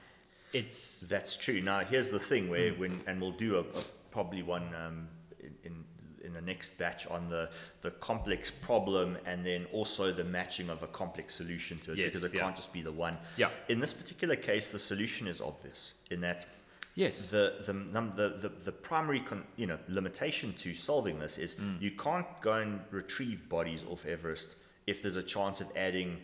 It's 0.53 1.01
That's 1.03 1.37
true. 1.37 1.61
Now, 1.61 1.81
here's 1.81 2.11
the 2.11 2.19
thing 2.19 2.51
where 2.51 2.73
when, 2.73 3.01
and 3.07 3.21
we'll 3.21 3.39
do 3.47 3.57
a, 3.57 3.61
a 3.61 3.83
probably 4.11 4.43
one 4.43 4.75
um, 4.75 5.09
in, 5.39 5.55
in 5.63 5.85
in 6.25 6.33
the 6.33 6.41
next 6.41 6.79
batch 6.79 7.07
on 7.07 7.29
the 7.31 7.49
the 7.83 7.91
complex 7.93 8.51
problem 8.51 9.17
and 9.27 9.45
then 9.45 9.67
also 9.73 10.13
the 10.13 10.25
matching 10.25 10.69
of 10.71 10.83
a 10.83 10.87
complex 10.87 11.35
solution 11.35 11.79
to 11.79 11.93
it 11.93 11.99
Yes, 11.99 12.07
because 12.09 12.25
it 12.25 12.35
yeah. 12.35 12.41
can't 12.43 12.57
just 12.57 12.73
be 12.73 12.83
the 12.83 12.93
one. 12.93 13.17
Yeah. 13.37 13.51
In 13.69 13.81
this 13.81 13.93
particular 13.93 14.37
case, 14.37 14.71
the 14.71 14.79
solution 14.79 15.27
is 15.29 15.41
obvious 15.41 15.95
in 16.11 16.21
that 16.23 16.47
yes, 16.95 17.27
the 17.27 17.55
the 17.67 17.73
num- 17.73 18.15
the 18.17 18.29
the, 18.41 18.49
the 18.65 18.73
primary 18.73 19.21
con, 19.21 19.45
you 19.57 19.67
know 19.67 19.79
limitation 19.89 20.53
to 20.55 20.75
solving 20.75 21.19
this 21.19 21.39
is 21.39 21.55
Mm. 21.55 21.81
you 21.81 21.91
can't 21.93 22.27
go 22.41 22.55
and 22.55 22.81
retrieve 22.91 23.49
bodies 23.49 23.85
off 23.91 24.05
Everest 24.07 24.57
if 24.87 25.03
there's 25.03 25.17
a 25.17 25.23
chance 25.23 25.61
of 25.61 25.69
adding 25.77 26.19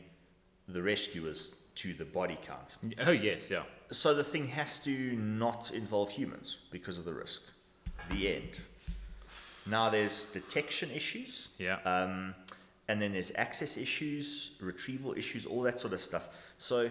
the 0.68 0.82
rescuers 0.82 1.54
to 1.74 1.92
the 1.92 2.04
body 2.04 2.38
count. 2.46 2.76
oh 3.06 3.10
yes, 3.10 3.50
yeah, 3.50 3.64
So 3.90 4.14
the 4.14 4.24
thing 4.24 4.46
has 4.48 4.82
to 4.84 4.90
not 5.16 5.70
involve 5.72 6.10
humans 6.10 6.58
because 6.70 6.98
of 6.98 7.04
the 7.04 7.12
risk. 7.12 7.42
The 8.10 8.34
end. 8.36 8.60
Now 9.66 9.88
there's 9.90 10.26
detection 10.32 10.90
issues, 10.90 11.48
yeah, 11.58 11.78
um, 11.84 12.34
and 12.88 13.00
then 13.00 13.12
there's 13.12 13.32
access 13.34 13.76
issues, 13.76 14.52
retrieval 14.60 15.14
issues, 15.14 15.46
all 15.46 15.62
that 15.62 15.78
sort 15.78 15.94
of 15.94 16.02
stuff. 16.02 16.28
So 16.58 16.90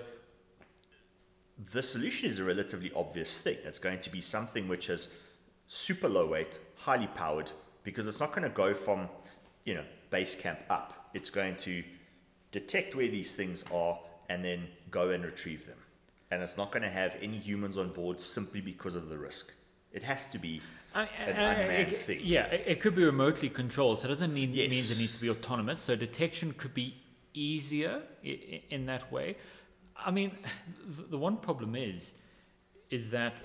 the 1.72 1.84
solution 1.84 2.28
is 2.30 2.40
a 2.40 2.44
relatively 2.44 2.92
obvious 2.96 3.40
thing. 3.40 3.58
It's 3.64 3.78
going 3.78 4.00
to 4.00 4.10
be 4.10 4.22
something 4.22 4.68
which 4.68 4.90
is 4.90 5.14
super 5.68 6.10
low 6.10 6.26
weight, 6.26 6.58
highly 6.78 7.08
powered, 7.08 7.52
because 7.84 8.08
it's 8.08 8.20
not 8.20 8.32
going 8.32 8.44
to 8.44 8.50
go 8.50 8.74
from, 8.74 9.08
you 9.66 9.76
know, 9.76 9.84
base 10.10 10.34
camp 10.34 10.60
up. 10.70 11.10
It's 11.14 11.30
going 11.30 11.58
to 11.58 11.84
detect 12.52 12.96
where 12.96 13.08
these 13.08 13.36
things 13.36 13.64
are 13.72 14.00
and 14.30 14.44
then 14.44 14.68
go 14.90 15.12
and 15.12 15.24
retrieve 15.24 15.68
them. 15.68 15.78
And 16.32 16.42
it's 16.42 16.58
not 16.58 16.72
going 16.72 16.84
to 16.84 16.90
have 16.90 17.16
any 17.22 17.38
humans 17.38 17.78
on 17.78 17.90
board 17.90 18.20
simply 18.20 18.62
because 18.62 18.96
of 18.96 19.10
the 19.10 19.18
risk. 19.18 19.54
It 19.92 20.02
has 20.02 20.30
to 20.32 20.40
be 20.40 20.62
I- 20.94 21.02
I- 21.02 21.06
I- 21.06 21.32
uh, 21.32 21.52
unmanned 21.62 21.92
it- 21.94 22.02
thing. 22.02 22.20
Yeah, 22.24 22.46
it, 22.46 22.64
it 22.68 22.82
could 22.82 22.96
be 22.96 23.04
remotely 23.04 23.50
controlled, 23.50 24.00
so 24.00 24.06
it 24.06 24.10
doesn't 24.10 24.34
need, 24.34 24.52
mean 24.52 24.72
Yes. 24.72 24.92
it 24.92 25.00
needs 25.00 25.16
to 25.16 25.22
be 25.22 25.30
autonomous. 25.30 25.80
So 25.80 25.96
detection 25.96 26.54
could 26.54 26.74
be 26.74 26.96
easier 27.34 28.02
in 28.24 28.86
that 28.86 29.12
way. 29.12 29.38
I 29.98 30.12
mean, 30.12 30.32
the, 30.98 31.04
the 31.04 31.18
one 31.18 31.38
problem 31.38 31.76
is, 31.76 32.16
is 32.90 33.10
that 33.10 33.42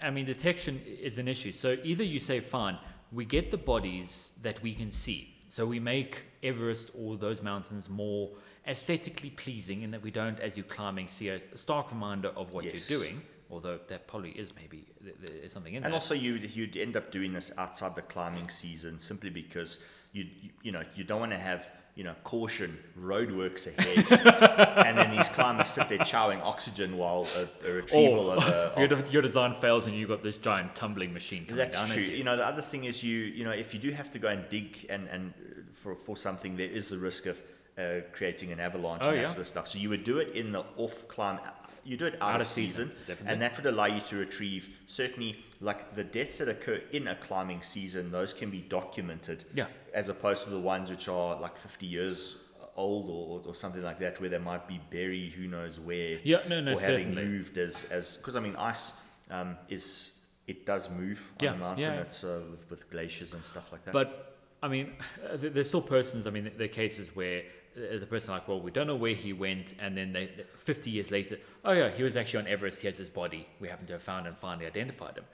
I 0.00 0.10
mean, 0.10 0.24
detection 0.24 0.80
is 0.86 1.18
an 1.18 1.28
issue. 1.28 1.52
So 1.52 1.76
either 1.84 2.02
you 2.04 2.18
say, 2.18 2.40
fine, 2.40 2.78
we 3.12 3.24
get 3.26 3.50
the 3.50 3.58
bodies 3.58 4.32
that 4.42 4.62
we 4.62 4.72
can 4.74 4.90
see, 4.90 5.34
so 5.48 5.66
we 5.66 5.78
make 5.80 6.22
Everest 6.42 6.90
or 6.94 7.16
those 7.18 7.42
mountains 7.42 7.88
more 7.90 8.30
aesthetically 8.66 9.30
pleasing, 9.30 9.82
in 9.82 9.90
that 9.90 10.02
we 10.02 10.10
don't, 10.10 10.40
as 10.40 10.56
you're 10.56 10.64
climbing, 10.64 11.08
see 11.08 11.28
a 11.28 11.40
stark 11.54 11.92
reminder 11.92 12.28
of 12.28 12.52
what 12.52 12.64
Yes. 12.64 12.88
you're 12.90 12.98
doing. 13.00 13.20
Although 13.50 13.78
that 13.88 14.08
probably 14.08 14.30
is 14.30 14.50
maybe 14.56 14.86
there's 15.00 15.52
something 15.52 15.74
in 15.74 15.76
And 15.78 15.84
there. 15.84 15.88
And 15.88 15.94
also, 15.94 16.14
you'd, 16.14 16.54
you'd 16.54 16.76
end 16.76 16.96
up 16.96 17.12
doing 17.12 17.32
this 17.32 17.52
outside 17.56 17.94
the 17.94 18.02
climbing 18.02 18.48
season 18.48 18.98
simply 18.98 19.30
because 19.30 19.84
you, 20.12 20.26
you, 20.62 20.72
know 20.72 20.82
you 20.96 21.04
don't 21.04 21.20
want 21.20 21.32
to 21.32 21.38
have 21.38 21.70
you 21.96 22.04
know, 22.04 22.14
caution, 22.24 22.78
roadworks 23.00 23.66
ahead, 23.66 24.12
and 24.86 24.98
then 24.98 25.16
these 25.16 25.30
climbers 25.30 25.66
sit 25.68 25.88
there 25.88 25.98
chowing 25.98 26.38
oxygen 26.42 26.98
while 26.98 27.26
a, 27.36 27.68
a 27.68 27.72
retrieval 27.72 28.32
Or 28.32 28.36
of, 28.36 28.44
a, 28.44 28.74
your, 28.76 28.92
of 28.92 29.06
de- 29.06 29.12
your 29.12 29.22
design 29.22 29.54
fails 29.54 29.86
and 29.86 29.96
you've 29.96 30.10
got 30.10 30.22
this 30.22 30.36
giant 30.36 30.74
tumbling 30.74 31.14
machine 31.14 31.46
coming 31.46 31.56
that's 31.56 31.74
down 31.74 31.88
true. 31.88 32.02
at 32.02 32.10
you. 32.10 32.16
You 32.16 32.24
know, 32.24 32.36
the 32.36 32.46
other 32.46 32.60
thing 32.60 32.84
is 32.84 33.02
you, 33.02 33.18
you 33.20 33.44
know, 33.44 33.50
if 33.50 33.72
you 33.72 33.80
do 33.80 33.90
have 33.92 34.10
to 34.12 34.18
go 34.18 34.28
and 34.28 34.46
dig 34.50 34.84
and, 34.90 35.08
and 35.08 35.32
uh, 35.38 35.62
for, 35.72 35.94
for 35.94 36.18
something, 36.18 36.58
there 36.58 36.68
is 36.68 36.88
the 36.88 36.98
risk 36.98 37.24
of 37.24 37.40
uh, 37.78 38.00
creating 38.12 38.52
an 38.52 38.60
avalanche 38.60 39.02
Oh, 39.04 39.08
and 39.10 39.18
that 39.18 39.22
yeah. 39.22 39.26
sort 39.28 39.40
of 39.40 39.46
stuff. 39.46 39.68
So 39.68 39.78
you 39.78 39.90
would 39.90 40.02
do 40.04 40.18
it 40.18 40.34
in 40.34 40.52
the 40.52 40.64
off 40.76 41.06
climb, 41.08 41.38
you 41.84 41.96
do 41.96 42.06
it 42.06 42.14
out, 42.20 42.36
Out 42.36 42.40
of 42.40 42.46
season, 42.46 42.90
season, 43.06 43.26
and 43.28 43.42
that 43.42 43.56
would 43.56 43.66
allow 43.66 43.86
you 43.86 44.00
to 44.02 44.16
retrieve 44.16 44.70
certainly 44.86 45.36
like 45.60 45.94
the 45.94 46.04
deaths 46.04 46.38
that 46.38 46.48
occur 46.48 46.80
in 46.92 47.06
a 47.08 47.14
climbing 47.16 47.62
season. 47.62 48.10
Those 48.10 48.32
can 48.32 48.50
be 48.50 48.60
documented, 48.60 49.44
Yeah. 49.54 49.66
as 49.92 50.08
opposed 50.08 50.44
to 50.44 50.50
the 50.50 50.60
ones 50.60 50.90
which 50.90 51.08
are 51.08 51.38
like 51.40 51.58
50 51.58 51.86
years 51.86 52.42
old 52.76 53.08
or, 53.10 53.46
or 53.48 53.54
something 53.54 53.82
like 53.82 53.98
that, 54.00 54.20
where 54.20 54.28
they 54.30 54.38
might 54.38 54.66
be 54.68 54.80
buried, 54.90 55.32
who 55.32 55.46
knows 55.46 55.78
where 55.78 56.18
Yeah, 56.24 56.40
no, 56.48 56.60
no, 56.60 56.72
or 56.72 56.80
having 56.80 57.14
certainly. 57.14 57.24
moved 57.24 57.56
as 57.58 57.84
as 57.84 58.16
because 58.16 58.36
I 58.36 58.40
mean 58.40 58.56
ice 58.56 58.92
um, 59.30 59.56
is 59.68 60.26
it 60.46 60.64
does 60.64 60.88
move 60.90 61.20
on 61.40 61.44
Yeah, 61.44 61.52
the 61.52 61.58
mountain. 61.58 61.84
yeah. 61.92 62.00
It's 62.00 62.22
uh, 62.22 62.40
with, 62.50 62.70
with 62.70 62.90
glaciers 62.90 63.32
and 63.34 63.44
stuff 63.44 63.72
like 63.72 63.84
that. 63.84 63.92
But 63.92 64.36
I 64.62 64.68
mean, 64.68 64.92
there's 65.34 65.68
still 65.68 65.82
persons. 65.82 66.26
I 66.26 66.30
mean, 66.30 66.50
there 66.56 66.66
are 66.66 66.68
cases 66.68 67.14
where 67.16 67.42
there's 67.76 68.02
a 68.02 68.06
person 68.06 68.32
like, 68.32 68.48
well, 68.48 68.60
we 68.60 68.70
don't 68.70 68.86
know 68.86 68.96
where 68.96 69.14
he 69.14 69.32
went, 69.32 69.74
and 69.78 69.96
then 69.96 70.12
they, 70.12 70.30
50 70.58 70.90
years 70.90 71.10
later, 71.10 71.38
oh 71.64 71.72
yeah, 71.72 71.90
he 71.90 72.02
was 72.02 72.16
actually 72.16 72.40
on 72.40 72.48
Everest. 72.48 72.80
Here's 72.80 72.96
his 72.96 73.10
body. 73.10 73.46
We 73.60 73.68
happen 73.68 73.86
to 73.88 73.92
have 73.94 74.02
found 74.02 74.26
and 74.26 74.36
finally 74.36 74.66
identified 74.66 75.16
him. 75.16 75.24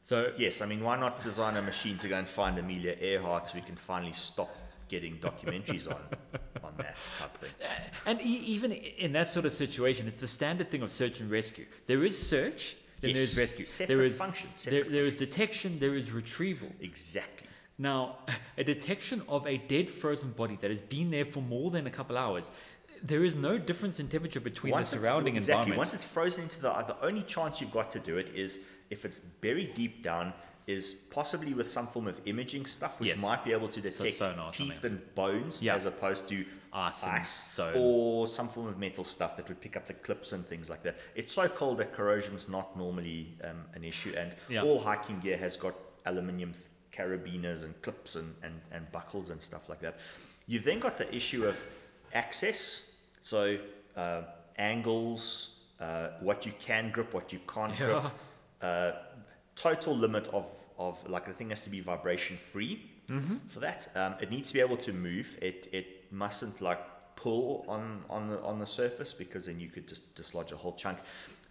So 0.00 0.32
yes, 0.38 0.62
I 0.62 0.66
mean 0.66 0.82
why 0.82 0.98
not 0.98 1.22
design 1.22 1.56
a 1.58 1.62
machine 1.62 1.98
to 1.98 2.08
go 2.08 2.16
and 2.16 2.26
find 2.26 2.58
Amelia 2.58 2.96
Earhart 2.98 3.48
so 3.48 3.56
we 3.56 3.60
can 3.60 3.76
finally 3.76 4.14
stop 4.14 4.48
getting 4.88 5.18
documentaries 5.18 5.86
on 5.86 6.00
on 6.64 6.72
that 6.78 6.98
type 7.18 7.34
of 7.34 7.40
thing. 7.40 7.50
Uh, 7.62 7.68
and 8.06 8.20
e- 8.22 8.42
even 8.46 8.72
in 8.72 9.12
that 9.12 9.28
sort 9.28 9.44
of 9.44 9.52
situation, 9.52 10.08
it's 10.08 10.16
the 10.16 10.26
standard 10.26 10.70
thing 10.70 10.80
of 10.80 10.90
search 10.90 11.20
and 11.20 11.30
rescue. 11.30 11.66
There 11.86 12.02
is 12.02 12.16
search, 12.18 12.76
then 13.02 13.12
there 13.12 13.22
is 13.22 13.36
rescue. 13.36 13.66
separate 13.66 13.94
there 13.94 14.04
is 14.06 14.16
functions, 14.16 14.64
There, 14.64 14.84
there 14.84 15.04
is 15.04 15.18
detection. 15.18 15.78
There 15.78 15.94
is 15.94 16.10
retrieval. 16.10 16.68
Exactly. 16.80 17.46
Now, 17.80 18.18
a 18.58 18.62
detection 18.64 19.22
of 19.28 19.46
a 19.46 19.56
dead 19.56 19.90
frozen 19.90 20.30
body 20.32 20.58
that 20.60 20.70
has 20.70 20.80
been 20.82 21.10
there 21.10 21.24
for 21.24 21.40
more 21.40 21.70
than 21.70 21.86
a 21.86 21.90
couple 21.90 22.16
hours, 22.18 22.50
there 23.02 23.24
is 23.24 23.34
no 23.34 23.56
difference 23.56 23.98
in 23.98 24.08
temperature 24.08 24.40
between 24.40 24.72
Once 24.72 24.90
the 24.90 24.96
it's- 24.96 25.08
surrounding 25.08 25.36
exactly. 25.36 25.72
environment. 25.72 25.78
Once 25.78 25.94
it's 25.94 26.04
frozen 26.04 26.42
into 26.44 26.60
the 26.60 26.70
the 26.92 26.96
only 27.02 27.22
chance 27.22 27.60
you've 27.60 27.72
got 27.72 27.88
to 27.96 27.98
do 27.98 28.18
it 28.18 28.28
is 28.34 28.60
if 28.90 29.04
it's 29.06 29.20
buried 29.20 29.72
deep 29.74 30.02
down 30.02 30.34
is 30.66 30.84
possibly 31.10 31.54
with 31.54 31.68
some 31.76 31.86
form 31.86 32.06
of 32.06 32.20
imaging 32.26 32.66
stuff 32.66 33.00
which 33.00 33.08
Yes. 33.08 33.22
might 33.22 33.42
be 33.46 33.52
able 33.52 33.68
to 33.68 33.80
So 33.90 34.04
detect 34.04 34.38
or 34.38 34.50
teeth 34.52 34.84
and 34.84 34.98
bones 35.14 35.62
Yeah. 35.62 35.74
as 35.76 35.86
opposed 35.86 36.28
to 36.28 36.44
Ice 36.72 37.30
stone. 37.52 37.74
or 37.76 38.28
some 38.28 38.48
form 38.48 38.66
of 38.68 38.76
metal 38.78 39.02
stuff 39.02 39.36
that 39.38 39.48
would 39.48 39.60
pick 39.60 39.74
up 39.78 39.86
the 39.86 39.94
clips 39.94 40.32
and 40.34 40.46
things 40.46 40.68
like 40.68 40.82
that. 40.82 40.96
It's 41.20 41.32
so 41.32 41.48
cold 41.48 41.78
that 41.78 41.90
corrosion's 41.94 42.46
not 42.56 42.76
normally 42.76 43.20
um, 43.42 43.64
an 43.74 43.82
issue, 43.82 44.12
and 44.16 44.36
Yeah. 44.48 44.62
all 44.62 44.78
hiking 44.80 45.18
gear 45.20 45.38
has 45.38 45.56
got 45.56 45.74
aluminium 46.04 46.52
carabiners 46.92 47.62
and 47.62 47.80
clips 47.82 48.16
and, 48.16 48.34
and, 48.42 48.60
and 48.72 48.90
buckles 48.92 49.30
and 49.30 49.40
stuff 49.40 49.68
like 49.68 49.80
that. 49.80 49.98
You've 50.46 50.64
then 50.64 50.80
got 50.80 50.98
the 50.98 51.12
issue 51.14 51.46
of 51.46 51.58
access, 52.12 52.92
so 53.20 53.58
uh, 53.96 54.22
angles, 54.56 55.60
uh, 55.80 56.08
what 56.20 56.44
you 56.46 56.52
can 56.58 56.90
grip, 56.90 57.14
what 57.14 57.32
you 57.32 57.40
can't 57.46 57.76
grip, 57.76 58.04
uh, 58.62 58.92
total 59.54 59.96
limit 59.96 60.28
of, 60.32 60.46
of 60.78 60.98
like 61.08 61.26
the 61.26 61.32
thing 61.32 61.50
has 61.50 61.60
to 61.62 61.70
be 61.70 61.80
vibration 61.80 62.38
free 62.52 62.90
for 63.48 63.60
that. 63.60 63.88
Um, 63.96 64.14
it 64.20 64.30
needs 64.30 64.48
to 64.48 64.54
be 64.54 64.60
able 64.60 64.76
to 64.78 64.92
move. 64.92 65.36
It 65.42 65.68
it 65.72 66.12
mustn't 66.12 66.60
like 66.60 66.78
pull 67.16 67.64
on 67.66 68.04
on 68.08 68.28
the 68.28 68.40
on 68.42 68.60
the 68.60 68.66
surface 68.66 69.12
because 69.12 69.46
then 69.46 69.58
you 69.58 69.68
could 69.68 69.88
just 69.88 70.14
dislodge 70.14 70.52
a 70.52 70.56
whole 70.56 70.74
chunk. 70.74 70.98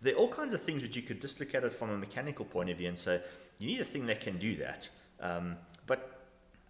There 0.01 0.13
are 0.13 0.17
all 0.17 0.29
kinds 0.29 0.53
of 0.53 0.61
things 0.61 0.81
which 0.83 0.95
you 0.95 1.01
could 1.01 1.19
just 1.21 1.39
look 1.39 1.53
at 1.53 1.63
it 1.65 1.73
from 1.73 1.89
a 1.89 1.97
mechanical 1.97 2.45
point 2.45 2.69
of 2.69 2.77
view 2.77 2.87
and 2.87 2.97
say 2.97 3.21
you 3.57 3.67
need 3.67 3.81
a 3.81 3.85
thing 3.85 4.05
that 4.05 4.21
can 4.21 4.37
do 4.37 4.55
that. 4.55 4.89
Um, 5.19 5.57
but 5.87 6.21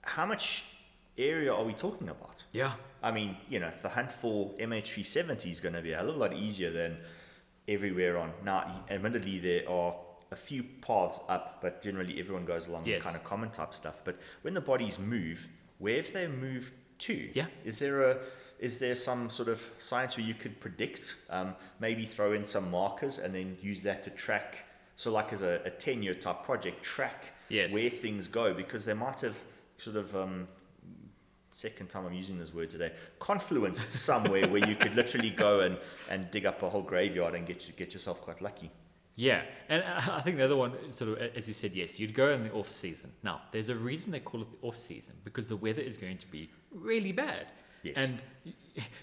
how 0.02 0.26
much 0.26 0.66
area 1.18 1.54
are 1.54 1.64
we 1.64 1.74
talking 1.74 2.10
about? 2.10 2.44
yeah. 2.52 2.72
I 3.02 3.12
mean, 3.12 3.38
you 3.50 3.60
know, 3.62 3.72
the 3.82 3.88
hunt 3.88 4.12
for 4.12 4.52
MH370 4.60 5.50
is 5.52 5.62
going 5.62 5.74
to 5.76 5.82
be 5.82 5.94
a 5.94 5.98
hell 5.98 6.10
of 6.10 6.16
a 6.16 6.20
lot 6.20 6.34
easier 6.34 6.70
than 6.70 6.98
everywhere 7.68 8.18
on. 8.18 8.34
Now, 8.44 8.84
admittedly, 8.90 9.40
there 9.40 9.70
are 9.70 9.96
a 10.32 10.36
few 10.36 10.64
paths 10.82 11.20
up, 11.30 11.60
but 11.62 11.82
generally 11.82 12.20
everyone 12.20 12.44
goes 12.46 12.68
along 12.68 12.86
Yes. 12.86 13.00
the 13.00 13.04
kind 13.06 13.16
of 13.16 13.24
common 13.24 13.52
type 13.52 13.74
stuff. 13.74 14.02
But 14.04 14.18
when 14.42 14.54
the 14.54 14.60
bodies 14.62 15.00
move, 15.00 15.48
where 15.78 15.96
have 15.98 16.12
they 16.12 16.28
moved 16.28 16.74
to? 17.00 17.30
Yeah. 17.34 17.46
Is 17.64 17.80
there 17.80 18.04
a 18.12 18.18
is 18.60 18.80
there 18.80 18.96
some 18.96 19.30
sort 19.30 19.48
of 19.48 19.72
science 19.80 20.18
where 20.18 20.26
you 20.26 20.34
could 20.34 20.60
predict, 20.60 21.16
um, 21.30 21.56
maybe 21.80 22.06
throw 22.06 22.34
in 22.34 22.44
some 22.44 22.70
markers 22.70 23.18
and 23.18 23.34
then 23.34 23.58
use 23.62 23.84
that 23.84 24.04
to 24.04 24.10
track? 24.10 24.66
So, 24.98 25.14
like 25.14 25.32
as 25.32 25.42
a, 25.42 25.62
a 25.64 25.70
10 25.70 26.04
year 26.04 26.14
type 26.16 26.44
project, 26.44 26.84
track 26.84 27.28
Yes. 27.50 27.74
where 27.74 27.90
things 27.90 28.28
go 28.28 28.54
because 28.54 28.86
they 28.86 28.94
might 28.94 29.22
have 29.22 29.36
sort 29.78 29.96
of 29.96 30.16
um, 30.16 30.48
second 31.52 31.90
time 31.90 32.06
I'm 32.06 32.14
using 32.14 32.38
this 32.38 32.54
word 32.54 32.70
today, 32.70 32.92
confluenced 33.20 33.92
somewhere 33.92 34.48
where 34.48 34.68
you 34.68 34.76
could 34.76 34.96
literally 34.96 35.30
go 35.30 35.62
and, 35.62 35.78
and 36.10 36.30
dig 36.32 36.46
up 36.46 36.62
a 36.64 36.70
whole 36.70 36.82
graveyard 36.82 37.36
and 37.36 37.46
get 37.46 37.68
you, 37.68 37.74
get 37.74 37.94
yourself 37.94 38.22
quite 38.22 38.42
lucky. 38.42 38.72
Yeah, 39.16 39.42
and 39.68 39.84
I 39.84 40.22
think 40.22 40.38
the 40.38 40.46
other 40.46 40.56
one, 40.56 40.94
sort 40.94 41.12
of, 41.12 41.36
as 41.36 41.46
you 41.46 41.54
said, 41.54 41.74
yes, 41.74 42.00
you'd 42.00 42.14
go 42.14 42.32
in 42.32 42.44
the 42.44 42.54
off 42.54 42.72
season. 42.72 43.12
Now, 43.22 43.42
there's 43.52 43.68
a 43.68 43.76
reason 43.76 44.12
they 44.12 44.22
call 44.22 44.42
it 44.44 44.48
the 44.50 44.66
off 44.66 44.78
season 44.78 45.16
because 45.26 45.48
the 45.48 45.58
weather 45.58 45.82
is 45.82 45.98
going 45.98 46.20
to 46.20 46.28
be 46.28 46.50
really 46.72 47.12
bad. 47.12 47.48
Yes. 47.84 47.96
And 47.98 48.20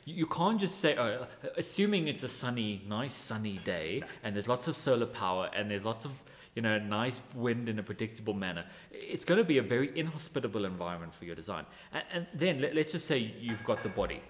you 0.06 0.26
can't 0.26 0.58
just 0.58 0.80
say, 0.80 0.96
oh, 0.96 1.26
assuming 1.58 2.08
it's 2.08 2.22
a 2.22 2.28
sunny, 2.28 2.82
nice 2.88 3.14
sunny 3.14 3.60
day, 3.62 4.04
and 4.22 4.34
there's 4.34 4.48
lots 4.48 4.68
of 4.68 4.76
solar 4.76 5.04
power, 5.04 5.50
and 5.54 5.70
there's 5.70 5.84
lots 5.84 6.06
of, 6.06 6.14
you 6.56 6.62
know, 6.62 6.78
nice 6.78 7.20
wind 7.34 7.68
in 7.68 7.78
a 7.78 7.82
predictable 7.82 8.34
manner. 8.34 8.64
It's 8.90 9.24
going 9.24 9.38
to 9.38 9.44
be 9.44 9.58
a 9.58 9.62
very 9.62 9.96
inhospitable 9.96 10.64
environment 10.64 11.14
for 11.14 11.26
your 11.26 11.36
design. 11.36 11.66
And, 11.92 12.04
and 12.12 12.26
then 12.34 12.60
let, 12.60 12.74
let's 12.74 12.92
just 12.92 13.06
say 13.06 13.18
you've 13.18 13.62
got 13.62 13.84
the 13.84 13.90
body. 13.90 14.22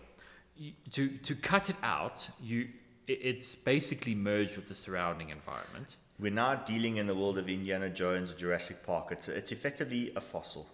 You, 0.59 0.73
to 0.93 1.09
to 1.09 1.35
cut 1.35 1.71
it 1.71 1.77
out, 1.83 2.29
you 2.43 2.69
it's 3.07 3.55
basically 3.55 4.15
merged 4.15 4.57
with 4.57 4.69
the 4.69 4.75
surrounding 4.75 5.29
environment. 5.29 5.97
We're 6.19 6.33
now 6.33 6.57
dealing 6.57 6.97
in 6.97 7.07
the 7.07 7.15
world 7.15 7.39
of 7.39 7.49
Indiana 7.49 7.91
Jones 7.91 8.33
or 8.33 8.37
Jurassic 8.37 8.85
Park. 8.85 9.09
It's, 9.11 9.29
it's 9.29 9.53
effectively 9.53 10.13
a 10.17 10.21
fossil. 10.21 10.67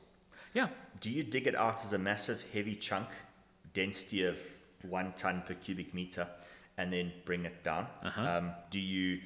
Yeah, 0.54 0.68
Do 1.00 1.10
you 1.10 1.24
dig 1.24 1.46
it 1.46 1.56
out 1.56 1.82
as 1.82 1.92
a 1.92 1.98
massive, 1.98 2.44
heavy 2.52 2.76
chunk, 2.76 3.08
density 3.74 4.24
of 4.24 4.38
one 4.88 5.12
ton 5.16 5.42
per 5.46 5.54
cubic 5.54 5.94
meter, 5.94 6.28
and 6.78 6.92
then 6.92 7.12
bring 7.24 7.44
it 7.44 7.64
down? 7.64 7.86
Uh-huh. 8.04 8.22
Um, 8.22 8.52
do 8.70 8.78
you 8.78 9.20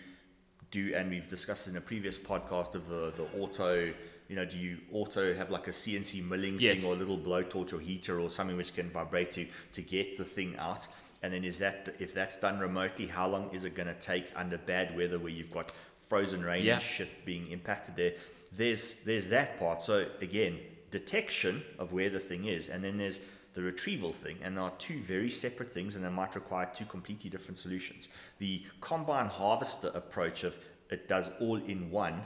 do, 0.71 0.93
and 0.95 1.11
we've 1.11 1.29
discussed 1.29 1.69
in 1.69 1.77
a 1.77 1.81
previous 1.81 2.19
podcast 2.19 2.75
of 2.75 2.89
the, 2.89 3.13
the 3.17 3.27
auto, 3.41 3.93
you 4.29 4.37
know, 4.37 4.45
do 4.45 4.59
you 4.59 4.79
auto 4.93 5.33
have 5.35 5.51
like 5.51 5.67
a 5.69 5.71
CNC 5.71 6.29
milling 6.29 6.59
Yes. 6.59 6.81
thing 6.81 6.91
or 6.91 6.95
a 6.95 6.97
little 6.97 7.19
blowtorch 7.19 7.73
or 7.73 7.79
heater 7.81 8.21
or 8.21 8.29
something 8.29 8.57
which 8.57 8.75
can 8.75 8.91
vibrate 8.91 9.33
to, 9.33 9.47
to 9.73 9.83
get 9.83 10.17
the 10.17 10.25
thing 10.25 10.57
out? 10.59 10.87
And 11.23 11.33
then 11.33 11.45
is 11.45 11.59
that, 11.61 11.95
if 11.99 12.13
that's 12.13 12.37
done 12.37 12.59
remotely, 12.59 13.07
how 13.07 13.27
long 13.29 13.51
is 13.53 13.65
it 13.65 13.75
going 13.75 13.89
to 13.89 13.95
take 13.95 14.27
under 14.37 14.59
bad 14.59 14.97
weather 14.97 15.19
where 15.19 15.33
you've 15.33 15.51
got 15.53 15.73
frozen 16.09 16.45
rain 16.45 16.65
Yeah. 16.65 16.75
and 16.75 16.83
shit 16.83 17.25
being 17.25 17.51
impacted 17.51 17.97
there? 17.97 18.13
There's, 18.57 19.03
there's 19.05 19.29
that 19.29 19.59
part. 19.59 19.83
So 19.83 20.07
again, 20.21 20.59
detection 20.91 21.63
of 21.79 21.93
where 21.93 22.11
the 22.11 22.21
thing 22.21 22.45
is, 22.47 22.69
and 22.69 22.83
then 22.83 22.97
there's 22.99 23.21
the 23.57 23.63
retrieval 23.63 24.13
thing, 24.13 24.37
and 24.43 24.57
there 24.57 24.63
are 24.63 24.73
two 24.79 25.01
very 25.01 25.31
separate 25.31 25.73
things, 25.73 25.97
and 25.97 26.05
they 26.05 26.11
might 26.11 26.35
require 26.35 26.69
two 26.73 26.85
completely 26.85 27.31
different 27.31 27.57
solutions. 27.57 28.09
The 28.39 28.63
combine 28.83 29.27
harvester 29.29 29.91
approach 29.95 30.45
of 30.45 30.59
it 30.91 31.09
does 31.09 31.31
all 31.41 31.57
in 31.57 31.91
one 31.91 32.23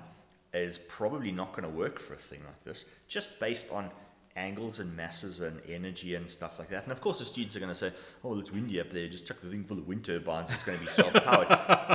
is 0.53 0.77
probably 0.77 1.31
not 1.31 1.53
going 1.53 1.63
to 1.63 1.69
work 1.69 2.01
for 2.01 2.15
a 2.15 2.19
thing 2.19 2.41
like 2.45 2.65
this, 2.65 2.91
just 3.07 3.39
based 3.39 3.71
on 3.71 3.91
angles 4.35 4.81
and 4.81 4.97
masses 4.97 5.41
and 5.41 5.61
energy 5.69 6.17
and 6.17 6.29
stuff 6.29 6.59
like 6.59 6.69
that. 6.71 6.83
And 6.83 6.91
of 6.91 7.01
course, 7.01 7.21
the 7.21 7.25
students 7.25 7.55
are 7.55 7.61
going 7.61 7.71
to 7.71 7.77
say, 7.77 7.93
"Oh, 8.25 8.31
well, 8.31 8.41
it's 8.41 8.51
windy 8.51 8.81
up 8.81 8.91
there. 8.91 9.07
Just 9.07 9.25
chuck 9.25 9.41
the 9.41 9.49
thing 9.49 9.63
full 9.63 9.79
of 9.79 9.87
wind 9.87 10.05
turbines. 10.05 10.51
It's 10.51 10.65
going 10.65 10.79
to 10.79 10.85
be 10.85 10.91
self-powered." 11.01 11.49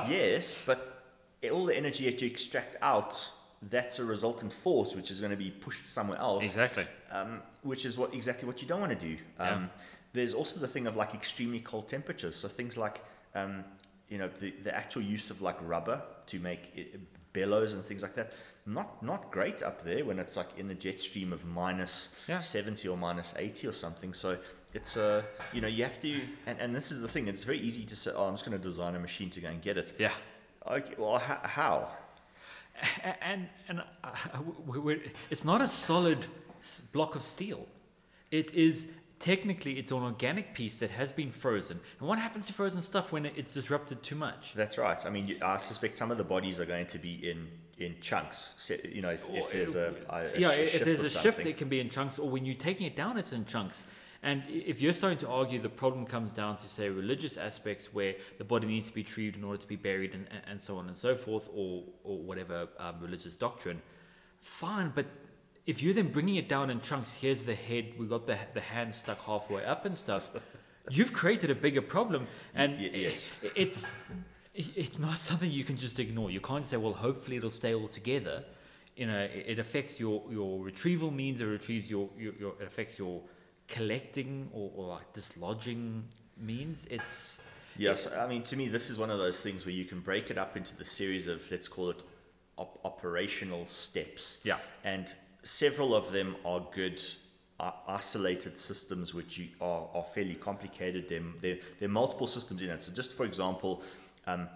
yes, 0.10 0.64
but 0.66 1.04
all 1.52 1.66
the 1.66 1.76
energy 1.76 2.10
that 2.10 2.22
you 2.22 2.28
extract 2.28 2.78
out, 2.82 3.30
that's 3.62 4.00
a 4.00 4.06
resultant 4.06 4.54
force 4.54 4.96
which 4.96 5.10
is 5.12 5.20
going 5.20 5.32
to 5.32 5.38
be 5.38 5.50
pushed 5.50 5.88
somewhere 5.88 6.20
else 6.20 6.44
exactly. 6.46 6.86
um, 7.12 7.42
which 7.64 7.86
is 7.86 7.98
what 7.98 8.14
exactly 8.14 8.46
what 8.48 8.62
you 8.62 8.68
don't 8.68 8.80
want 8.82 8.98
to 9.00 9.08
do. 9.16 9.18
Um, 9.40 9.70
There's 10.14 10.34
also 10.34 10.60
the 10.60 10.68
thing 10.68 10.88
of 10.88 10.96
like 10.96 11.14
extremely 11.14 11.60
cold 11.60 11.88
temperatures. 11.88 12.36
So 12.36 12.48
things 12.48 12.78
like 12.78 13.04
um, 13.34 13.64
you 14.10 14.18
know 14.18 14.30
the, 14.40 14.52
the 14.64 14.74
actual 14.76 15.02
use 15.02 15.30
of 15.30 15.42
like 15.42 15.58
rubber 15.62 16.02
to 16.28 16.40
make 16.40 16.72
it, 16.76 17.00
bellows 17.34 17.74
and 17.74 17.84
things 17.84 18.02
like 18.02 18.16
that. 18.16 18.32
Not 18.66 19.04
not 19.04 19.30
great 19.32 19.62
up 19.62 19.84
there 19.84 20.06
when 20.06 20.20
it's 20.20 20.38
like 20.38 20.48
in 20.58 20.68
the 20.68 20.74
jet 20.76 21.00
stream 21.00 21.34
of 21.34 21.46
minus 21.46 22.16
Yeah. 22.28 22.40
70 22.40 22.88
or 22.88 22.98
minus 22.98 23.34
80 23.38 23.68
or 23.68 23.74
something. 23.74 24.14
So 24.14 24.38
it's 24.74 24.96
uh, 24.98 25.22
you 25.54 25.62
know 25.62 25.68
you 25.68 25.84
have 25.84 26.00
to 26.02 26.20
and, 26.48 26.60
and 26.60 26.76
this 26.76 26.92
is 26.92 27.02
the 27.02 27.08
thing. 27.08 27.28
It's 27.28 27.44
very 27.44 27.60
easy 27.60 27.84
to 27.86 27.96
say, 27.96 28.12
oh, 28.16 28.26
I'm 28.28 28.34
just 28.34 28.46
going 28.46 28.58
to 28.58 28.64
design 28.64 28.96
a 28.96 29.00
machine 29.00 29.30
to 29.32 29.42
go 29.42 29.50
and 29.50 29.62
get 29.62 29.78
it. 29.78 29.94
Yeah. 30.00 30.12
Okay, 30.68 30.96
well, 30.98 31.18
h- 31.18 31.50
how? 31.50 31.90
And 33.22 33.48
and 33.68 33.82
uh, 34.04 34.10
it's 35.30 35.46
not 35.46 35.62
a 35.62 35.68
solid 35.68 36.28
block 36.92 37.16
of 37.16 37.24
steel. 37.24 37.68
It 38.32 38.54
is 38.54 38.88
technically 39.20 39.80
it's 39.80 39.92
an 39.92 40.04
organic 40.04 40.54
piece 40.54 40.76
that 40.76 40.92
has 40.92 41.12
been 41.12 41.32
frozen. 41.32 41.80
And 42.00 42.08
what 42.08 42.20
happens 42.20 42.46
to 42.48 42.54
frozen 42.54 42.82
stuff 42.82 43.12
when 43.12 43.26
it's 43.26 43.54
disrupted 43.54 44.04
too 44.04 44.16
much? 44.16 44.54
That's 44.54 44.78
right. 44.78 45.04
I 45.06 45.10
mean, 45.10 45.38
I 45.42 45.58
suspect 45.58 45.98
some 45.98 46.12
of 46.12 46.18
the 46.18 46.24
bodies 46.24 46.60
are 46.60 46.66
going 46.66 46.88
to 46.88 47.00
be 47.00 47.30
in 47.30 47.48
in 47.78 47.96
chunks. 48.02 48.72
You 48.92 49.02
know, 49.02 49.10
if, 49.10 49.28
if 49.30 49.52
there's 49.52 49.76
a, 49.76 49.94
a, 50.10 50.40
yeah, 50.40 50.52
if 50.52 50.72
shift 50.72 50.86
there's 50.86 51.00
a 51.00 51.10
shift, 51.10 51.46
it 51.46 51.58
can 51.58 51.70
be 51.70 51.80
in 51.80 51.90
chunks, 51.90 52.20
or 52.20 52.30
when 52.30 52.46
you're 52.46 52.56
taking 52.56 52.88
it 52.88 52.96
down, 52.96 53.18
it's 53.18 53.34
in 53.34 53.46
chunks. 53.46 53.86
And 54.26 54.42
if 54.50 54.82
you're 54.82 54.94
starting 54.94 55.20
to 55.20 55.30
argue 55.30 55.60
the 55.62 55.70
problem 55.70 56.08
comes 56.08 56.34
down 56.34 56.58
to, 56.58 56.68
say, 56.68 56.90
religious 56.90 57.38
aspects 57.38 57.94
where 57.94 58.16
the 58.40 58.44
body 58.44 58.66
needs 58.66 58.88
to 58.88 58.94
be 58.94 59.04
treated 59.04 59.36
in 59.36 59.44
order 59.44 59.60
to 59.62 59.68
be 59.68 59.76
buried 59.76 60.16
and, 60.16 60.28
and- 60.48 60.60
so 60.60 60.78
on 60.78 60.88
and 60.88 60.98
so 60.98 61.16
forth, 61.16 61.48
or, 61.54 61.84
or 62.04 62.18
whatever 62.18 62.68
um, 62.80 62.96
religious 63.00 63.36
doctrine, 63.36 63.80
fine. 64.42 64.92
But 64.96 65.06
if 65.68 65.84
you're 65.84 65.94
then 65.94 66.12
bringing 66.12 66.38
it 66.38 66.50
down 66.50 66.72
in 66.72 66.82
chunks, 66.82 67.14
here's 67.14 67.44
the 67.44 67.54
head, 67.54 67.94
we 68.00 68.08
got 68.08 68.26
the, 68.26 68.36
the 68.56 68.62
hand 68.62 68.96
stuck 68.96 69.20
halfway 69.24 69.64
up 69.64 69.86
and 69.86 69.96
stuff, 69.96 70.32
you've 70.90 71.14
created 71.14 71.52
a 71.52 71.56
bigger 71.56 71.84
problem. 71.84 72.26
And 72.56 72.80
y- 72.80 72.90
yes. 72.94 73.30
it's, 73.56 73.92
it's 74.56 74.98
not 74.98 75.20
something 75.20 75.52
you 75.52 75.64
can 75.64 75.78
just 75.78 76.00
ignore. 76.00 76.32
You 76.32 76.40
can't 76.42 76.66
say, 76.66 76.78
well, 76.78 76.94
hopefully 76.94 77.38
it'll 77.38 77.52
stay 77.52 77.76
all 77.76 77.88
together. 77.88 78.44
You 78.96 79.06
know, 79.06 79.20
it, 79.20 79.46
it 79.50 79.60
affects 79.60 80.00
your, 80.00 80.24
your 80.32 80.64
retrieval 80.64 81.12
means, 81.12 81.42
it 81.42 81.46
retrieves 81.46 81.92
your, 81.92 82.10
your, 82.18 82.34
your 82.40 82.54
it 82.60 82.66
affects 82.66 82.98
your 82.98 83.22
collecting 83.68 84.50
or, 84.54 84.72
or 84.76 84.88
like 84.88 85.14
dislodging 85.14 86.04
means. 86.38 86.86
It's 86.90 87.40
Yes, 87.78 88.12
I 88.12 88.28
mean, 88.28 88.44
to 88.44 88.56
me, 88.56 88.70
this 88.70 88.90
is 88.90 88.98
one 88.98 89.10
of 89.10 89.18
those 89.18 89.42
things 89.42 89.66
where 89.66 89.76
you 89.76 89.86
can 89.86 90.00
break 90.00 90.32
it 90.32 90.38
up 90.38 90.56
into 90.56 90.76
the 90.76 90.86
series 90.86 91.28
of, 91.28 91.50
let's 91.52 91.68
call 91.68 91.90
it, 91.90 92.04
op- 92.58 92.80
operational 92.86 93.66
steps. 93.66 94.40
Yeah. 94.44 94.60
And 94.84 95.14
several 95.44 95.94
of 95.94 96.12
them 96.12 96.38
are 96.46 96.66
good 96.72 97.02
uh, 97.60 97.72
isolated 97.88 98.58
systems, 98.58 99.14
which 99.14 99.38
you 99.38 99.50
are, 99.60 99.88
are 99.94 100.04
fairly 100.04 100.36
complicated. 100.36 101.10
There, 101.10 101.22
there, 101.42 101.58
there 101.80 101.90
are 101.90 101.92
multiple 101.92 102.28
systems 102.28 102.62
in 102.62 102.70
it. 102.70 102.82
So, 102.82 102.94
just 102.94 103.16
for 103.16 103.26
example, 103.26 103.82
um, 104.26 104.48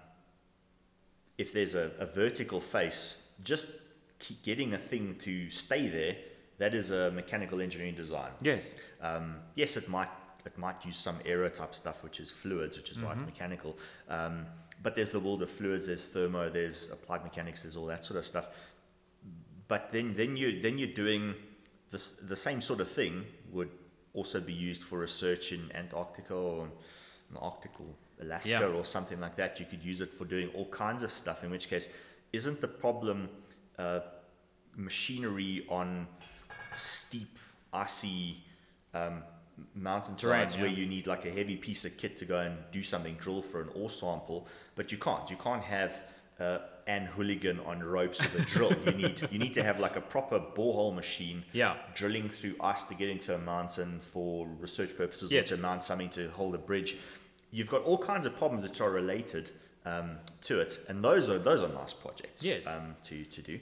if 1.38 1.52
there's 1.52 1.76
a, 1.76 1.92
a 2.00 2.06
vertical 2.06 2.62
face, 2.62 3.32
just 3.44 3.68
keep 4.20 4.44
getting 4.44 4.74
a 4.74 4.78
thing 4.78 5.16
to 5.20 5.50
stay 5.50 5.88
there, 5.88 6.16
that 6.60 6.74
is 6.76 6.92
a 6.92 7.10
mechanical 7.12 7.60
engineering 7.62 7.96
design. 7.96 8.32
yes, 8.42 8.74
Um, 9.02 9.36
yes, 9.56 9.76
it 9.78 9.90
might 9.90 10.10
it 10.46 10.58
might 10.58 10.86
use 10.86 10.98
some 10.98 11.18
aero 11.26 11.50
type 11.50 11.74
stuff, 11.76 12.02
which 12.04 12.20
is 12.20 12.32
fluids, 12.32 12.78
which 12.78 12.92
is 12.92 12.98
why 12.98 13.04
Mm-hmm. 13.12 13.12
it's 13.20 13.26
mechanical. 13.34 13.78
Um, 14.08 14.46
but 14.82 14.96
there's 14.96 15.12
the 15.12 15.20
world 15.20 15.42
of 15.44 15.50
fluids, 15.50 15.86
there's 15.88 16.08
thermo, 16.08 16.50
there's 16.50 16.90
applied 16.92 17.24
mechanics, 17.24 17.64
there's 17.64 17.76
all 17.76 17.88
that 17.88 18.04
sort 18.06 18.18
of 18.20 18.26
stuff. 18.26 18.48
But 19.68 19.92
then 19.92 20.16
then 20.16 20.38
you 20.38 20.62
then 20.62 20.78
you're 20.78 20.96
doing 21.06 21.36
this 21.92 22.12
the 22.12 22.36
same 22.36 22.62
sort 22.62 22.80
of 22.82 22.90
thing 22.90 23.26
would 23.52 23.70
also 24.14 24.40
be 24.40 24.54
used 24.54 24.84
for 24.84 25.00
research 25.00 25.52
in 25.52 25.72
Antarctica 25.76 26.34
or 26.34 26.68
in 27.30 27.38
Arctic 27.38 27.72
or 27.80 27.88
Alaska 28.22 28.50
Yeah. 28.50 28.78
or 28.78 28.84
something 28.86 29.20
like 29.20 29.36
that. 29.36 29.60
You 29.60 29.66
could 29.66 29.84
use 29.84 30.02
it 30.02 30.12
for 30.14 30.26
doing 30.26 30.50
all 30.56 30.68
kinds 30.70 31.04
of 31.04 31.12
stuff. 31.12 31.44
In 31.44 31.52
which 31.52 31.68
case, 31.70 31.90
isn't 32.34 32.60
the 32.62 32.68
problem 32.68 33.30
uh, 33.78 34.00
machinery 34.76 35.66
on 35.70 36.08
steep, 36.76 37.38
icy 37.74 38.38
um, 38.94 39.24
mountainsides 39.76 40.56
Terrain, 40.56 40.62
where 40.62 40.70
you 40.80 40.86
need 40.86 41.08
like 41.08 41.26
a 41.26 41.32
heavy 41.32 41.56
piece 41.56 41.86
of 41.86 41.98
kit 41.98 42.16
to 42.18 42.26
go 42.26 42.40
and 42.40 42.58
do 42.72 42.84
something, 42.84 43.16
drill 43.16 43.42
for 43.42 43.62
an 43.62 43.70
ore 43.76 43.90
sample, 43.90 44.48
but 44.76 44.92
you 44.92 44.98
can't. 44.98 45.30
You 45.30 45.38
can't 45.38 45.64
have 45.64 45.94
uh, 46.40 46.60
Anne 46.88 47.06
Hooligan 47.06 47.60
on 47.66 47.84
ropes 47.84 48.20
with 48.22 48.36
a 48.36 48.46
drill. 48.46 48.74
you 48.86 48.92
need 48.94 49.22
you 49.32 49.40
need 49.40 49.54
to 49.54 49.64
have 49.64 49.80
like 49.80 49.96
a 49.96 50.02
proper 50.02 50.40
borehole 50.40 50.96
machine 50.96 51.44
Yeah. 51.54 51.76
drilling 51.94 52.30
through 52.30 52.56
ice 52.62 52.84
to 52.84 52.96
get 52.96 53.10
into 53.10 53.36
a 53.36 53.38
mountain 53.38 54.00
for 54.00 54.48
research 54.60 54.96
purposes 54.98 55.32
Yes. 55.32 55.52
or 55.52 55.56
to 55.58 55.62
mount 55.62 55.84
something 55.84 56.10
to 56.12 56.30
hold 56.32 56.56
a 56.56 56.58
bridge. 56.58 56.96
You've 57.52 57.70
got 57.70 57.84
all 57.84 57.98
kinds 57.98 58.26
of 58.26 58.36
problems 58.36 58.64
that 58.64 58.80
are 58.82 58.90
related 58.92 59.52
um, 59.86 60.18
to 60.42 60.60
it, 60.62 60.80
and 60.88 61.04
those 61.04 61.30
are 61.30 61.40
those 61.40 61.62
are 61.62 61.68
nice 61.70 61.94
projects 61.94 62.44
Yes. 62.44 62.66
um, 62.68 62.96
to, 63.04 63.26
to 63.26 63.42
do. 63.42 63.60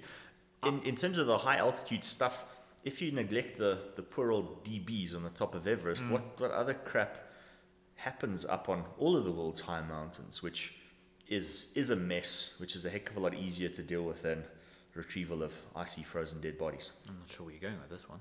In, 0.64 0.82
in 0.84 0.96
terms 0.96 1.18
of 1.20 1.28
the 1.28 1.38
high 1.40 1.58
altitude 1.58 2.04
stuff, 2.04 2.46
if 2.89 3.01
you 3.01 3.10
neglect 3.12 3.51
the, 3.63 3.74
the 3.98 4.01
poor 4.13 4.27
old 4.36 4.48
DBs 4.67 5.12
on 5.17 5.24
the 5.24 5.29
top 5.41 5.51
of 5.60 5.63
Everest, 5.67 6.03
Mm. 6.03 6.12
what, 6.13 6.23
what 6.41 6.52
other 6.62 6.73
crap 6.91 7.13
happens 8.08 8.45
up 8.45 8.69
on 8.69 8.80
all 8.97 9.13
of 9.19 9.23
the 9.26 9.32
world's 9.32 9.62
high 9.62 9.82
mountains, 9.97 10.41
which 10.45 10.60
is 11.38 11.47
is 11.82 11.89
a 11.89 11.95
mess, 11.95 12.56
which 12.62 12.73
is 12.78 12.86
a 12.86 12.89
heck 12.95 13.10
of 13.12 13.15
a 13.17 13.19
lot 13.19 13.34
easier 13.34 13.69
to 13.69 13.82
deal 13.84 14.04
with 14.04 14.21
than 14.28 14.39
retrieval 14.93 15.43
of 15.43 15.54
icy 15.76 16.04
frozen 16.04 16.39
dead 16.41 16.58
bodies. 16.58 16.91
I'm 17.10 17.17
not 17.19 17.30
sure 17.34 17.45
where 17.45 17.54
you're 17.56 17.69
going 17.69 17.80
with 17.82 17.89
this 17.89 18.08
one. 18.10 18.19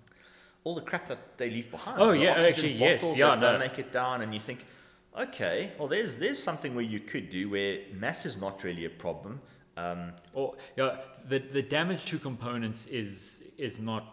All 0.64 0.74
the 0.74 0.87
crap 0.90 1.07
that 1.12 1.38
they 1.38 1.48
leave 1.48 1.70
behind. 1.70 1.96
Oh, 2.02 2.11
the 2.11 2.18
yeah, 2.18 2.31
oxygen 2.33 2.48
actually, 2.52 2.72
yes, 2.72 3.00
bottles 3.00 3.18
yeah, 3.18 3.31
that 3.31 3.40
don't 3.40 3.52
no. 3.61 3.66
make 3.66 3.79
it 3.79 3.92
down, 3.92 4.22
and 4.22 4.35
you 4.35 4.40
think, 4.40 4.61
okay, 5.26 5.72
well, 5.79 5.88
there's 5.88 6.16
there's 6.16 6.42
something 6.42 6.74
where 6.74 6.85
you 6.94 7.00
could 7.00 7.31
do 7.31 7.42
where 7.50 7.72
mass 8.05 8.26
is 8.26 8.37
not 8.40 8.64
really 8.64 8.85
a 8.87 8.90
problem. 8.90 9.40
Um, 9.76 10.12
Or 10.33 10.57
yeah, 10.76 10.96
the 11.29 11.38
the 11.38 11.62
damage 11.62 12.02
to 12.07 12.18
components 12.18 12.87
is 12.87 13.42
is 13.59 13.79
not. 13.79 14.05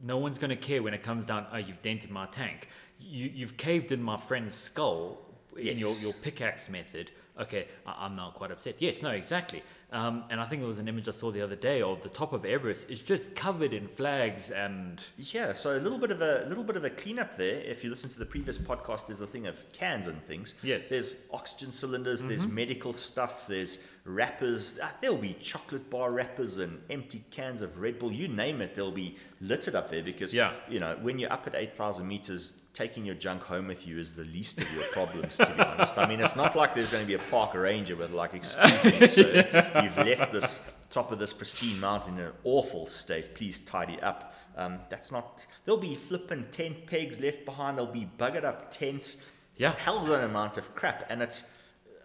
No 0.00 0.16
one's 0.16 0.38
going 0.38 0.50
to 0.50 0.56
care 0.56 0.82
when 0.82 0.94
it 0.94 1.02
comes 1.02 1.26
down. 1.26 1.46
Oh, 1.52 1.56
you've 1.56 1.82
dented 1.82 2.10
my 2.10 2.26
tank. 2.26 2.68
You 3.00 3.30
you've 3.32 3.56
caved 3.56 3.92
in 3.92 4.02
my 4.02 4.16
friend's 4.16 4.54
skull 4.54 5.18
in 5.56 5.78
your, 5.78 5.94
your 5.96 6.12
pickaxe 6.12 6.68
method. 6.68 7.10
Okay, 7.38 7.68
I, 7.86 8.06
I'm 8.06 8.16
now 8.16 8.30
quite 8.30 8.50
upset. 8.50 8.76
Yes, 8.78 9.02
no, 9.02 9.10
exactly. 9.10 9.62
Um, 9.90 10.24
and 10.28 10.38
I 10.38 10.44
think 10.44 10.60
there 10.60 10.68
was 10.68 10.78
an 10.78 10.86
image 10.88 11.08
I 11.08 11.12
saw 11.12 11.30
the 11.30 11.40
other 11.40 11.56
day 11.56 11.80
of 11.80 12.02
the 12.02 12.10
top 12.10 12.34
of 12.34 12.44
Everest 12.44 12.90
is 12.90 13.00
just 13.00 13.34
covered 13.34 13.72
in 13.72 13.88
flags 13.88 14.50
and 14.50 15.02
Yeah, 15.16 15.52
so 15.52 15.78
a 15.78 15.80
little 15.80 15.96
bit 15.96 16.10
of 16.10 16.20
a 16.20 16.44
little 16.46 16.64
bit 16.64 16.76
of 16.76 16.84
a 16.84 16.90
cleanup 16.90 17.38
there. 17.38 17.60
If 17.60 17.82
you 17.84 17.88
listen 17.90 18.10
to 18.10 18.18
the 18.18 18.26
previous 18.26 18.58
podcast, 18.58 19.06
there's 19.06 19.22
a 19.22 19.26
thing 19.26 19.46
of 19.46 19.56
cans 19.72 20.06
and 20.08 20.22
things. 20.26 20.54
Yes. 20.62 20.84
Mm-hmm. 20.84 20.94
There's 20.94 21.16
oxygen 21.32 21.72
cylinders. 21.72 22.22
There's 22.22 22.46
medical 22.46 22.92
stuff. 22.92 23.46
There's 23.46 23.82
wrappers. 24.04 24.78
Ah, 24.82 24.92
there'll 25.00 25.16
be 25.16 25.34
chocolate 25.40 25.88
bar 25.88 26.10
wrappers 26.10 26.58
and 26.58 26.80
empty 26.90 27.24
cans 27.30 27.62
of 27.62 27.78
Red 27.78 27.98
Bull. 27.98 28.12
You 28.12 28.28
name 28.28 28.60
it, 28.60 28.74
they'll 28.74 28.90
be 28.92 29.16
littered 29.40 29.74
up 29.74 29.90
there 29.90 30.02
because 30.02 30.34
Yeah. 30.34 30.52
you 30.68 30.80
know 30.80 30.98
when 31.00 31.18
you're 31.18 31.32
up 31.32 31.46
at 31.46 31.54
eight 31.54 31.76
thousand 31.76 32.08
meters. 32.08 32.52
Taking 32.78 33.04
your 33.04 33.16
junk 33.16 33.42
home 33.42 33.66
with 33.66 33.88
you 33.88 33.98
is 33.98 34.12
the 34.14 34.22
least 34.22 34.60
of 34.60 34.72
your 34.72 34.84
problems, 34.92 35.36
to 35.38 35.46
be 35.52 35.60
honest. 35.60 35.98
I 35.98 36.06
mean, 36.06 36.20
it's 36.20 36.36
not 36.36 36.54
like 36.54 36.76
there's 36.76 36.92
going 36.92 37.02
to 37.02 37.08
be 37.08 37.14
a 37.14 37.18
park 37.28 37.54
ranger 37.54 37.96
with, 37.96 38.12
like, 38.12 38.34
excuse 38.34 38.84
me, 38.84 39.04
sir, 39.04 39.80
you've 39.82 39.96
left 39.96 40.32
this 40.32 40.72
top 40.88 41.10
of 41.10 41.18
this 41.18 41.32
pristine 41.32 41.80
mountain 41.80 42.20
in 42.20 42.26
an 42.26 42.32
awful 42.44 42.86
state. 42.86 43.34
Please 43.34 43.58
tidy 43.58 43.98
up. 44.00 44.32
Um, 44.56 44.78
that's 44.90 45.10
not. 45.10 45.44
There'll 45.64 45.80
be 45.80 45.96
flipping 45.96 46.44
tent 46.52 46.86
pegs 46.86 47.18
left 47.18 47.44
behind. 47.44 47.78
There'll 47.78 47.90
be 47.90 48.08
buggered 48.16 48.44
up 48.44 48.70
tents. 48.70 49.16
Yeah. 49.56 49.74
hell 49.76 49.98
of 50.00 50.08
an 50.10 50.22
amount 50.22 50.56
of 50.56 50.72
crap, 50.76 51.04
and 51.10 51.20
it's 51.20 51.50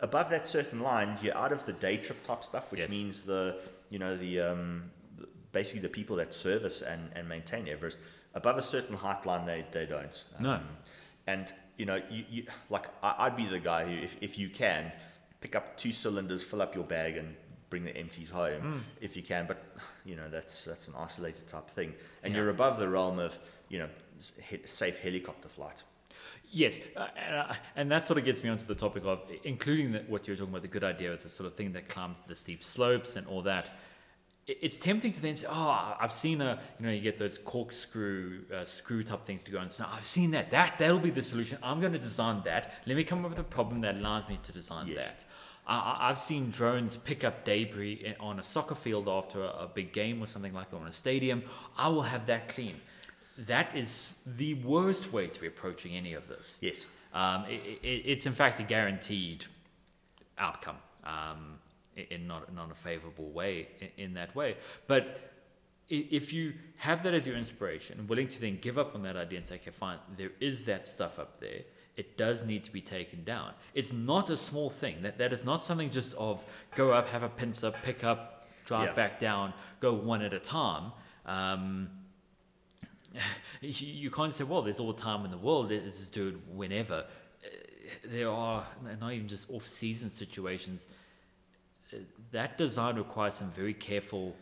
above 0.02 0.32
that 0.32 0.48
certain 0.48 0.80
line. 0.80 1.20
You're 1.22 1.38
out 1.38 1.52
of 1.52 1.68
the 1.68 1.74
day 1.74 1.98
trip 1.98 2.24
type 2.24 2.44
stuff, 2.44 2.72
which 2.72 2.82
Yes. 2.82 2.90
means 2.90 3.22
the 3.24 3.60
you 3.92 4.00
know 4.00 4.18
the 4.18 4.40
um, 4.40 4.90
the- 5.20 5.28
basically 5.52 5.82
the 5.82 5.90
people 5.90 6.16
that 6.16 6.34
service 6.34 6.82
and, 6.82 7.12
and 7.16 7.30
maintain 7.30 7.68
Everest 7.68 8.00
above 8.34 8.58
a 8.58 8.62
certain 8.62 8.96
height 8.96 9.26
line 9.26 9.46
they 9.46 9.66
they 9.72 9.86
don't. 9.86 10.24
Um, 10.38 10.44
No. 10.44 10.60
and 11.28 11.54
you 11.78 11.86
know 11.86 12.00
you, 12.10 12.26
you 12.30 12.44
like 12.70 12.88
I, 13.02 13.16
I'd 13.20 13.38
be 13.38 13.46
the 13.48 13.60
guy 13.60 13.86
who 13.86 14.04
if 14.04 14.18
if 14.22 14.38
you 14.38 14.50
can 14.50 14.92
pick 15.42 15.56
up 15.56 15.78
two 15.78 15.92
cylinders, 15.92 16.44
fill 16.44 16.62
up 16.62 16.74
your 16.76 16.86
bag, 16.86 17.18
and 17.18 17.36
bring 17.70 17.84
the 17.84 17.96
empties 17.98 18.30
home 18.30 18.62
Hmm. 18.62 18.78
if 19.02 19.18
you 19.18 19.24
can. 19.24 19.46
But 19.48 19.64
you 20.06 20.16
know 20.16 20.30
that's 20.30 20.66
that's 20.66 20.88
an 20.88 20.94
isolated 20.98 21.48
type 21.48 21.70
thing, 21.70 21.94
and 22.24 22.34
Yeah. 22.34 22.42
you're 22.42 22.50
above 22.50 22.80
the 22.80 22.88
realm 22.90 23.20
of 23.20 23.38
you 23.70 23.80
know 23.80 23.90
safe 24.66 25.00
helicopter 25.00 25.50
flight. 25.50 25.84
Yes, 26.56 26.80
uh, 26.96 27.08
and, 27.18 27.36
uh, 27.36 27.54
and 27.76 27.92
that 27.92 28.04
sort 28.04 28.20
of 28.20 28.26
gets 28.26 28.44
me 28.44 28.50
onto 28.50 28.66
the 28.66 28.76
topic 28.76 29.04
of 29.06 29.20
including 29.44 29.92
the, 29.94 30.00
what 30.08 30.28
you're 30.28 30.36
talking 30.38 30.52
about, 30.52 30.62
the 30.62 30.68
good 30.68 30.84
idea 30.84 31.12
of 31.12 31.24
the 31.24 31.30
sort 31.30 31.48
of 31.48 31.56
thing 31.56 31.72
that 31.74 31.90
climbs 31.90 32.20
the 32.28 32.36
steep 32.36 32.64
slopes 32.64 33.16
and 33.16 33.26
all 33.26 33.42
that. 33.42 33.72
It's 34.46 34.78
tempting 34.78 35.14
to 35.14 35.22
then 35.22 35.36
say, 35.38 35.48
"Oh, 35.50 35.96
I've 36.00 36.12
seen 36.12 36.42
a, 36.42 36.60
you 36.80 36.86
know, 36.86 36.92
you 36.92 37.00
get 37.00 37.18
those 37.18 37.38
corkscrew 37.38 38.42
uh, 38.54 38.66
screw 38.66 39.04
type 39.04 39.24
things 39.26 39.44
to 39.46 39.52
go 39.52 39.60
on. 39.60 39.70
So 39.70 39.86
I've 39.90 40.04
seen 40.04 40.32
that. 40.32 40.52
That 40.52 40.78
that'll 40.80 41.00
be 41.00 41.12
the 41.12 41.24
solution. 41.24 41.58
I'm 41.64 41.80
going 41.80 41.94
to 41.94 42.00
design 42.00 42.42
that. 42.46 42.74
Let 42.86 42.98
me 42.98 43.04
come 43.06 43.24
up 43.24 43.30
with 43.32 43.40
a 43.40 43.44
problem 43.44 43.80
that 43.82 43.96
allows 43.96 44.28
me 44.28 44.40
to 44.44 44.52
design 44.52 44.88
Yes. 44.88 45.08
that." 45.08 45.26
I- 45.66 46.10
I've 46.10 46.18
seen 46.20 46.52
drones 46.52 46.98
pick 46.98 47.24
up 47.24 47.46
debris 47.46 48.16
on 48.20 48.38
a 48.38 48.44
soccer 48.44 48.76
field 48.76 49.08
after 49.08 49.42
a, 49.46 49.64
a 49.64 49.68
big 49.74 49.94
game 49.94 50.22
or 50.22 50.28
something 50.28 50.54
like 50.54 50.70
that, 50.72 50.76
or 50.76 50.82
in 50.82 50.88
a 50.90 50.92
stadium. 50.92 51.44
I 51.78 51.88
will 51.88 52.02
have 52.02 52.26
that 52.26 52.50
clean. 52.50 52.82
That 53.38 53.74
is 53.76 54.16
the 54.26 54.56
worst 54.56 55.14
way 55.14 55.28
to 55.28 55.40
be 55.40 55.48
approaching 55.48 55.96
any 55.96 56.14
of 56.16 56.28
this. 56.28 56.58
Yes. 56.62 56.86
Um, 57.14 57.46
it, 57.46 57.80
it, 57.82 58.02
it's 58.06 58.26
in 58.26 58.34
fact 58.34 58.60
a 58.60 58.64
guaranteed 58.64 59.46
outcome 60.38 60.78
um, 61.06 61.60
in 61.96 62.28
not, 62.28 62.54
not 62.54 62.72
a 62.72 62.76
favorable 62.76 63.30
way 63.30 63.68
in, 63.80 63.90
in 64.06 64.14
that 64.16 64.36
way. 64.36 64.58
But 64.88 65.32
if 65.90 66.34
you 66.34 66.54
have 66.78 67.04
that 67.04 67.14
as 67.14 67.28
your 67.28 67.36
inspiration 67.36 68.08
willing 68.08 68.28
to 68.30 68.42
then 68.42 68.58
give 68.62 68.78
up 68.78 68.96
on 68.96 69.04
that 69.04 69.16
idea 69.18 69.38
and 69.40 69.46
say, 69.46 69.56
okay, 69.56 69.72
fine, 69.72 69.98
there 70.18 70.32
is 70.40 70.64
that 70.66 70.86
stuff 70.86 71.20
up 71.20 71.40
there. 71.40 71.62
It 71.96 72.18
does 72.18 72.44
need 72.44 72.64
to 72.64 72.72
be 72.72 72.82
taken 72.82 73.24
down. 73.24 73.54
It's 73.76 73.94
not 73.94 74.30
a 74.30 74.38
small 74.38 74.70
thing. 74.70 75.04
That 75.04 75.20
that 75.20 75.32
is 75.32 75.44
not 75.44 75.64
something 75.64 75.92
just 75.92 76.16
of 76.16 76.44
go 76.76 76.92
up, 76.92 77.10
have 77.10 77.22
a 77.22 77.30
pincer, 77.30 77.72
pick 77.84 78.04
up, 78.04 78.48
drive 78.66 78.88
Yeah. 78.90 78.94
back 78.94 79.20
down, 79.20 79.54
go 79.80 79.94
one 79.94 80.24
at 80.24 80.34
a 80.34 80.40
time. 80.40 80.92
Um, 81.26 81.90
you, 83.62 84.10
can't 84.10 84.34
say, 84.34 84.44
well, 84.44 84.64
there's 84.64 84.80
all 84.80 84.92
the 84.92 85.02
time 85.02 85.24
in 85.26 85.32
the 85.32 85.38
world. 85.38 85.70
Let's 85.70 86.00
just 86.00 86.14
do 86.14 86.30
it 86.30 86.36
whenever. 86.52 87.06
Uh, 87.46 87.48
There 88.06 88.30
are 88.30 88.66
not 89.00 89.14
even 89.14 89.28
just 89.28 89.50
off-season 89.52 90.10
situations. 90.10 90.88
That 92.32 92.58
design 92.58 92.96
requires 92.96 93.36
some 93.36 93.52
very 93.52 93.74
careful, 93.74 94.36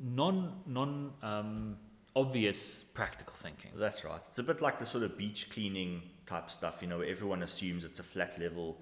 non 0.00 0.60
non 0.66 1.12
um, 1.22 1.76
obvious 2.14 2.82
practical 2.94 3.34
thinking. 3.34 3.70
That's 3.76 4.04
right. 4.04 4.16
It's 4.18 4.38
a 4.38 4.42
bit 4.42 4.60
like 4.60 4.78
the 4.78 4.86
sort 4.86 5.04
of 5.04 5.16
beach 5.16 5.50
cleaning 5.50 6.02
type 6.26 6.50
stuff, 6.50 6.78
you 6.80 6.88
know, 6.88 7.00
everyone 7.00 7.42
assumes 7.42 7.84
it's 7.84 7.98
a 7.98 8.02
flat 8.02 8.38
level, 8.38 8.76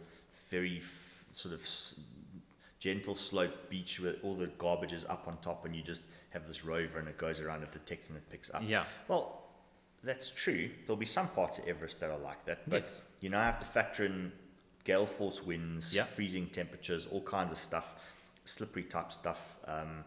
very 0.51 0.79
f- 0.79 1.25
sort 1.33 1.55
of 1.55 1.63
s- 1.63 1.99
gentle 2.79 3.15
slope 3.15 3.71
beach 3.71 4.01
where 4.01 4.15
all 4.23 4.35
the 4.35 4.47
garbage 4.59 4.93
is 4.93 5.05
up 5.07 5.27
on 5.29 5.37
top 5.39 5.65
and 5.65 5.75
you 5.75 5.83
just 5.83 6.03
have 6.31 6.47
this 6.47 6.65
rover 6.65 6.99
and 6.99 7.09
it 7.09 7.17
goes 7.19 7.41
around, 7.41 7.63
it 7.63 7.73
detects 7.73 8.09
and 8.09 8.19
it 8.19 8.29
picks 8.31 8.51
up. 8.53 8.63
Yeah. 8.67 8.85
Well, 9.09 9.43
that's 10.03 10.31
true. 10.31 10.71
There'll 10.87 10.97
be 10.97 11.07
some 11.07 11.29
parts 11.29 11.59
of 11.59 11.67
Everest 11.69 12.01
that 12.01 12.11
are 12.11 12.19
like 12.19 12.45
that, 12.47 12.69
but 12.69 12.83
Yes. 12.83 13.01
you 13.21 13.31
now 13.31 13.43
have 13.43 13.59
to 13.61 13.67
factor 13.67 14.05
in 14.05 14.33
gale 14.85 15.07
force 15.07 15.43
winds, 15.43 15.95
Yeah. 15.95 16.05
freezing 16.05 16.49
temperatures, 16.49 17.07
all 17.07 17.23
kinds 17.23 17.53
of 17.53 17.59
stuff, 17.59 17.95
slippery 18.45 18.83
type 18.85 19.13
stuff, 19.13 19.57
um, 19.67 20.05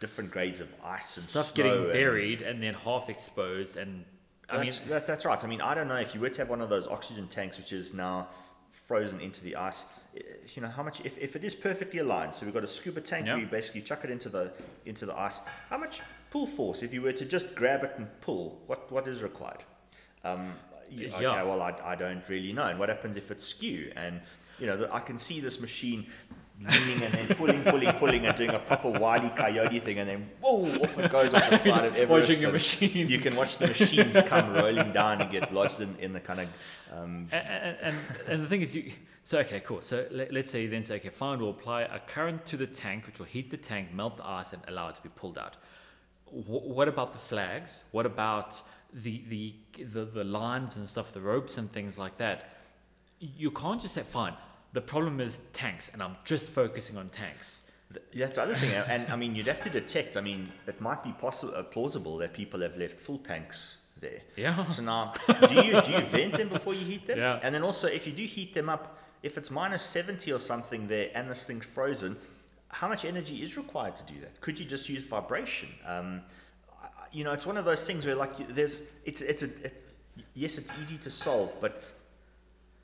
different 0.00 0.30
grades 0.30 0.60
of 0.60 0.68
ice 0.84 1.16
and 1.16 1.26
Stuff 1.26 1.54
getting 1.54 1.86
buried 1.92 2.42
and 2.42 2.62
then 2.62 2.74
half 2.74 3.08
exposed, 3.08 3.76
and 3.76 4.04
I 4.48 4.56
mean, 4.56 4.64
that's, 4.66 4.80
that, 4.80 5.06
that's 5.06 5.24
right. 5.24 5.42
I 5.42 5.46
mean, 5.46 5.60
I 5.60 5.74
don't 5.74 5.88
know 5.88 5.96
if 5.96 6.14
you 6.14 6.20
were 6.20 6.28
to 6.28 6.40
have 6.42 6.50
one 6.50 6.60
of 6.60 6.68
those 6.68 6.86
oxygen 6.86 7.28
tanks, 7.28 7.56
which 7.56 7.72
is 7.72 7.94
now 7.94 8.28
frozen 8.70 9.20
into 9.20 9.42
the 9.42 9.56
ice. 9.56 9.84
You 10.54 10.60
know 10.60 10.68
how 10.68 10.82
much? 10.82 11.00
If, 11.04 11.16
if 11.18 11.36
it 11.36 11.44
is 11.44 11.54
perfectly 11.54 12.00
aligned, 12.00 12.34
so 12.34 12.44
we've 12.44 12.52
got 12.52 12.64
a 12.64 12.68
scuba 12.68 13.00
tank 13.00 13.26
where 13.26 13.38
you 13.38 13.46
basically 13.46 13.80
chuck 13.80 14.04
it 14.04 14.10
into 14.10 14.28
the 14.28 14.52
into 14.84 15.06
the 15.06 15.18
ice. 15.18 15.40
How 15.70 15.78
much 15.78 16.02
pull 16.30 16.46
force 16.46 16.82
if 16.82 16.92
you 16.92 17.00
were 17.00 17.12
to 17.12 17.24
just 17.24 17.54
grab 17.54 17.82
it 17.82 17.92
and 17.96 18.08
pull? 18.20 18.60
What 18.66 18.92
what 18.92 19.08
is 19.08 19.22
required? 19.22 19.64
Um, 20.22 20.52
okay, 20.92 21.22
Yeah. 21.22 21.42
well, 21.42 21.62
I, 21.62 21.74
I 21.84 21.94
don't 21.94 22.26
really 22.28 22.52
know. 22.52 22.66
And 22.66 22.78
what 22.78 22.88
happens 22.88 23.16
if 23.16 23.30
it's 23.30 23.46
skew? 23.46 23.92
And 23.96 24.20
you 24.58 24.66
know, 24.66 24.76
the, 24.76 24.94
I 24.94 25.00
can 25.00 25.18
see 25.18 25.40
this 25.40 25.60
machine 25.60 26.06
leaning 26.60 27.02
and 27.02 27.14
then 27.14 27.36
pulling, 27.36 27.62
pulling, 27.64 27.92
pulling, 27.94 28.26
and 28.26 28.36
doing 28.36 28.50
a 28.50 28.58
proper 28.58 28.88
wily 28.90 29.30
coyote 29.36 29.80
thing, 29.80 29.98
and 29.98 30.08
then 30.08 30.30
whoa, 30.40 30.82
off 30.82 30.98
it 30.98 31.10
goes 31.10 31.34
off 31.34 31.50
the 31.50 31.56
side 31.68 31.84
of 31.84 31.96
Everest. 31.96 32.28
Watching 32.28 32.44
a 32.44 32.52
machine. 32.52 33.08
You 33.08 33.18
can 33.18 33.34
watch 33.34 33.58
the 33.58 33.68
machines 33.68 34.20
come 34.26 34.52
rolling 34.52 34.92
down 34.92 35.20
and 35.22 35.30
get 35.30 35.52
lodged 35.52 35.80
in, 35.80 35.96
in 35.98 36.12
the 36.12 36.20
kind 36.20 36.40
of 36.40 36.48
um, 36.92 37.28
and, 37.32 37.76
and, 37.80 37.96
and, 38.28 38.42
the 38.42 38.46
thing 38.46 38.60
is, 38.60 38.74
you 38.74 38.92
so 39.22 39.38
okay, 39.38 39.60
cool. 39.60 39.80
So 39.80 40.06
let, 40.10 40.32
let's 40.32 40.50
say 40.50 40.62
you 40.62 40.68
then 40.68 40.84
say, 40.84 40.96
okay, 40.96 41.08
fine, 41.08 41.38
we'll 41.38 41.50
apply 41.50 41.82
a 41.82 41.98
current 42.00 42.44
to 42.46 42.56
the 42.56 42.66
tank, 42.66 43.06
which 43.06 43.18
will 43.18 43.26
heat 43.26 43.50
the 43.50 43.56
tank, 43.56 43.92
melt 43.94 44.16
the 44.18 44.26
ice, 44.26 44.52
and 44.52 44.62
allow 44.68 44.88
it 44.88 44.96
to 44.96 45.02
be 45.02 45.08
pulled 45.08 45.38
out. 45.38 45.56
Wh- 46.26 46.66
what 46.66 46.88
about 46.88 47.12
the 47.12 47.18
flags? 47.18 47.82
What 47.92 48.04
about 48.04 48.60
the, 48.92 49.22
the 49.28 49.54
the 49.84 50.04
the 50.04 50.24
lines 50.24 50.76
and 50.76 50.88
stuff, 50.88 51.12
the 51.12 51.20
ropes 51.20 51.58
and 51.58 51.70
things 51.70 51.98
like 51.98 52.18
that? 52.18 52.56
You 53.18 53.50
can't 53.50 53.80
just 53.80 53.94
say, 53.94 54.02
fine. 54.02 54.34
The 54.72 54.80
problem 54.80 55.20
is 55.20 55.38
tanks, 55.52 55.90
and 55.92 56.02
I'm 56.02 56.16
just 56.24 56.50
focusing 56.50 56.96
on 56.96 57.08
tanks. 57.10 57.62
That's 58.14 58.36
the 58.36 58.42
other 58.42 58.54
thing, 58.54 58.70
and 58.72 59.12
I 59.12 59.16
mean, 59.16 59.34
you'd 59.34 59.46
have 59.46 59.62
to 59.64 59.70
detect. 59.70 60.16
I 60.16 60.22
mean, 60.22 60.50
it 60.66 60.80
might 60.80 61.04
be 61.04 61.12
possible, 61.12 61.54
uh, 61.54 61.62
plausible 61.62 62.16
that 62.18 62.32
people 62.32 62.60
have 62.60 62.76
left 62.78 62.98
full 62.98 63.18
tanks 63.18 63.82
there. 64.00 64.20
Yeah. 64.36 64.64
So 64.70 64.82
now, 64.82 65.12
do 65.48 65.54
you 65.54 65.80
do 65.82 65.92
you 65.92 66.00
vent 66.00 66.38
them 66.38 66.48
before 66.48 66.74
you 66.74 66.84
heat 66.84 67.06
them? 67.06 67.18
Yeah. 67.18 67.38
And 67.42 67.54
then 67.54 67.62
also, 67.62 67.86
if 67.86 68.06
you 68.06 68.12
do 68.12 68.24
heat 68.24 68.54
them 68.54 68.70
up, 68.70 68.98
if 69.22 69.36
it's 69.36 69.50
minus 69.50 69.82
seventy 69.82 70.32
or 70.32 70.38
something 70.38 70.88
there, 70.88 71.10
and 71.14 71.30
this 71.30 71.44
thing's 71.44 71.66
frozen, 71.66 72.16
how 72.68 72.88
much 72.88 73.04
energy 73.04 73.42
is 73.42 73.56
required 73.56 73.96
to 73.96 74.06
do 74.06 74.20
that? 74.20 74.40
Could 74.40 74.58
you 74.58 74.64
just 74.64 74.88
use 74.88 75.02
vibration? 75.02 75.68
Um, 75.86 76.22
you 77.12 77.24
know, 77.24 77.32
it's 77.32 77.46
one 77.46 77.56
of 77.56 77.64
those 77.64 77.86
things 77.86 78.06
where 78.06 78.14
like 78.14 78.54
there's 78.54 78.82
it's 79.04 79.20
it's 79.20 79.42
a 79.42 79.46
it's, 79.64 79.82
yes, 80.34 80.58
it's 80.58 80.72
easy 80.80 80.98
to 80.98 81.10
solve, 81.10 81.54
but 81.60 81.82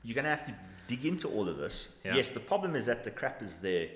you're 0.03 0.15
going 0.15 0.25
to 0.25 0.29
have 0.29 0.45
to 0.45 0.53
dig 0.87 1.05
into 1.05 1.27
all 1.27 1.47
of 1.49 1.57
this. 1.57 1.99
Yeah. 2.05 2.15
Yes, 2.15 2.31
the 2.31 2.39
problem 2.39 2.75
is 2.75 2.85
that 2.85 3.03
the 3.03 3.11
crap 3.11 3.41
is 3.41 3.57
there. 3.57 3.87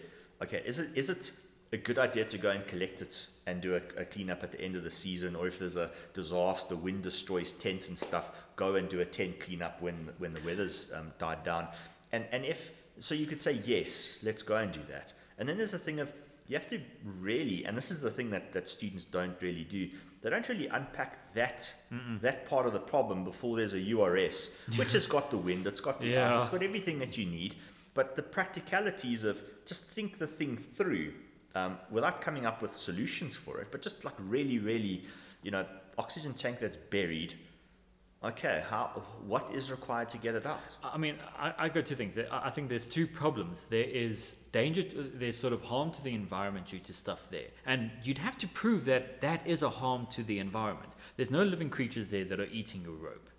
Okay, 0.42 0.62
is 0.66 0.80
it 0.80 0.90
is 0.96 1.10
it 1.10 1.32
a 1.72 1.78
good 1.78 1.98
idea 1.98 2.24
to 2.24 2.38
go 2.38 2.52
and 2.52 2.66
collect 2.68 3.02
it 3.02 3.28
and 3.48 3.60
do 3.62 3.76
a, 3.76 4.02
a 4.02 4.06
cleanup 4.06 4.44
at 4.44 4.52
the 4.52 4.62
end 4.62 4.76
of 4.76 4.84
the 4.84 4.92
season, 4.92 5.36
or 5.36 5.48
if 5.48 5.58
there's 5.58 5.78
a 5.78 5.90
disaster, 6.14 6.76
wind 6.76 7.04
destroys 7.04 7.52
tents 7.52 7.90
and 7.90 7.98
stuff, 7.98 8.32
go 8.56 8.76
and 8.76 8.90
do 8.90 9.02
a 9.02 9.06
tent 9.06 9.40
cleanup 9.40 9.82
when 9.82 10.10
when 10.18 10.34
the 10.34 10.42
weather's 10.42 10.92
um, 10.94 11.12
died 11.20 11.44
down. 11.44 11.68
And 12.12 12.26
and 12.32 12.46
if 12.46 12.72
so, 13.00 13.16
you 13.16 13.26
could 13.26 13.42
say 13.42 13.60
yes, 13.66 14.20
let's 14.24 14.44
go 14.44 14.58
and 14.58 14.72
do 14.72 14.82
that. 14.90 15.14
And 15.38 15.50
then 15.50 15.58
there's 15.58 15.72
the 15.72 15.80
thing 15.80 16.00
of 16.00 16.14
you 16.48 16.58
have 16.58 16.68
to 16.70 16.80
really, 17.20 17.66
and 17.66 17.76
this 17.76 17.90
is 17.90 18.02
the 18.02 18.12
thing 18.12 18.30
that, 18.32 18.52
that 18.52 18.68
students 18.68 19.04
don't 19.04 19.42
really 19.42 19.64
do. 19.64 19.90
They 20.24 20.30
don't 20.30 20.48
really 20.48 20.68
unpack 20.68 21.34
that 21.34 21.74
that 22.22 22.46
part 22.50 22.66
of 22.66 22.74
the 22.74 22.80
problem 22.80 23.24
before 23.24 23.58
there's 23.58 23.74
a 23.74 23.80
URS, 23.96 24.58
which 24.78 24.94
has 24.94 25.06
got 25.06 25.30
the 25.30 25.38
wind, 25.38 25.68
it's 25.68 25.82
got 25.82 26.00
the 26.00 26.08
ice, 26.08 26.14
Yeah. 26.14 26.42
it's 26.42 26.50
got 26.50 26.64
everything 26.64 26.98
that 27.00 27.18
you 27.18 27.26
need. 27.26 27.56
But 27.94 28.16
the 28.16 28.24
practicalities 28.24 29.24
of 29.24 29.42
just 29.66 29.86
think 29.86 30.18
the 30.18 30.28
thing 30.28 30.58
through 30.58 31.14
um, 31.56 31.78
without 31.92 32.22
coming 32.22 32.46
up 32.46 32.62
with 32.62 32.74
solutions 32.76 33.36
for 33.38 33.60
it, 33.62 33.68
but 33.72 33.82
just 33.82 34.04
like 34.06 34.16
really, 34.18 34.58
really, 34.60 35.04
you 35.44 35.52
know, 35.52 35.66
oxygen 35.98 36.34
tank 36.34 36.60
that's 36.60 36.78
buried. 36.78 37.36
Okay, 38.24 38.64
how 38.70 39.04
what 39.28 39.54
is 39.54 39.70
required 39.70 40.08
to 40.10 40.18
get 40.18 40.34
it 40.34 40.46
out? 40.46 40.78
I 40.82 40.98
mean, 40.98 41.16
I, 41.38 41.54
I 41.58 41.70
got 41.70 41.86
two 41.86 41.96
things. 41.96 42.18
I 42.18 42.48
I 42.48 42.50
think 42.52 42.70
there's 42.70 42.88
two 42.88 43.06
problems. 43.06 43.66
There 43.70 43.84
is 43.84 44.36
danger, 44.54 44.84
to, 44.84 45.12
there's 45.14 45.38
sort 45.38 45.52
of 45.52 45.62
harm 45.62 45.92
to 45.92 46.04
the 46.04 46.14
environment 46.14 46.68
due 46.68 46.80
to 46.80 46.94
stuff 46.94 47.28
there. 47.30 47.50
And 47.66 47.92
you'd 48.04 48.20
have 48.20 48.38
to 48.38 48.48
prove 48.48 48.86
that 48.86 49.20
that 49.22 49.46
is 49.46 49.62
a 49.62 49.70
harm 49.70 50.08
to 50.12 50.24
the 50.24 50.40
environment. 50.40 50.94
There's 51.18 51.32
no 51.32 51.44
living 51.44 51.70
creatures 51.70 52.08
there 52.08 52.24
that 52.26 52.40
are 52.40 52.46
eating 52.46 52.84
your 52.84 52.94
rope. 52.94 53.30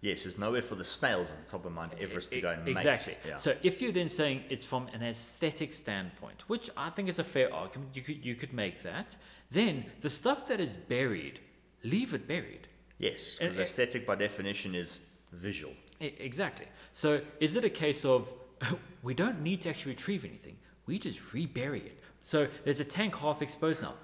Yes, 0.00 0.22
there's 0.22 0.38
nowhere 0.38 0.62
for 0.62 0.76
the 0.76 0.84
snails 0.84 1.30
at 1.32 1.40
the 1.40 1.50
top 1.50 1.64
of 1.66 1.72
Mount 1.72 1.94
Everest 1.98 2.30
to 2.30 2.40
go 2.40 2.50
and 2.50 2.64
mate. 2.64 2.72
exactly. 2.72 3.16
Yeah. 3.26 3.34
So 3.36 3.56
if 3.64 3.82
you're 3.82 3.90
then 3.90 4.08
saying 4.08 4.44
it's 4.48 4.64
from 4.64 4.86
an 4.92 5.02
aesthetic 5.02 5.74
standpoint, 5.74 6.48
which 6.48 6.70
I 6.76 6.90
think 6.90 7.08
is 7.08 7.18
a 7.18 7.24
fair 7.24 7.52
argument, 7.52 7.96
you 7.96 8.02
could 8.02 8.24
you 8.24 8.36
could 8.36 8.52
make 8.52 8.84
that. 8.84 9.16
Then 9.50 9.86
the 10.00 10.10
stuff 10.10 10.46
that 10.48 10.60
is 10.60 10.74
buried, 10.74 11.40
leave 11.82 12.14
it 12.14 12.28
buried. 12.28 12.68
Yes, 12.98 13.36
because 13.38 13.58
aesthetic 13.58 14.06
by 14.06 14.14
definition 14.14 14.74
is 14.74 15.00
visual. 15.32 15.74
Exactly. 16.00 16.66
So 16.92 17.20
is 17.40 17.56
it 17.56 17.64
a 17.64 17.70
case 17.70 18.04
of 18.04 18.28
we 19.02 19.14
don't 19.14 19.40
need 19.42 19.60
to 19.62 19.68
actually 19.68 19.92
retrieve 19.92 20.24
anything? 20.24 20.56
We 20.86 20.98
just 20.98 21.32
rebury 21.34 21.80
it. 21.80 21.98
So 22.22 22.48
there's 22.64 22.80
a 22.80 22.84
tank 22.84 23.16
half 23.16 23.42
exposed 23.42 23.82
now. 23.82 23.94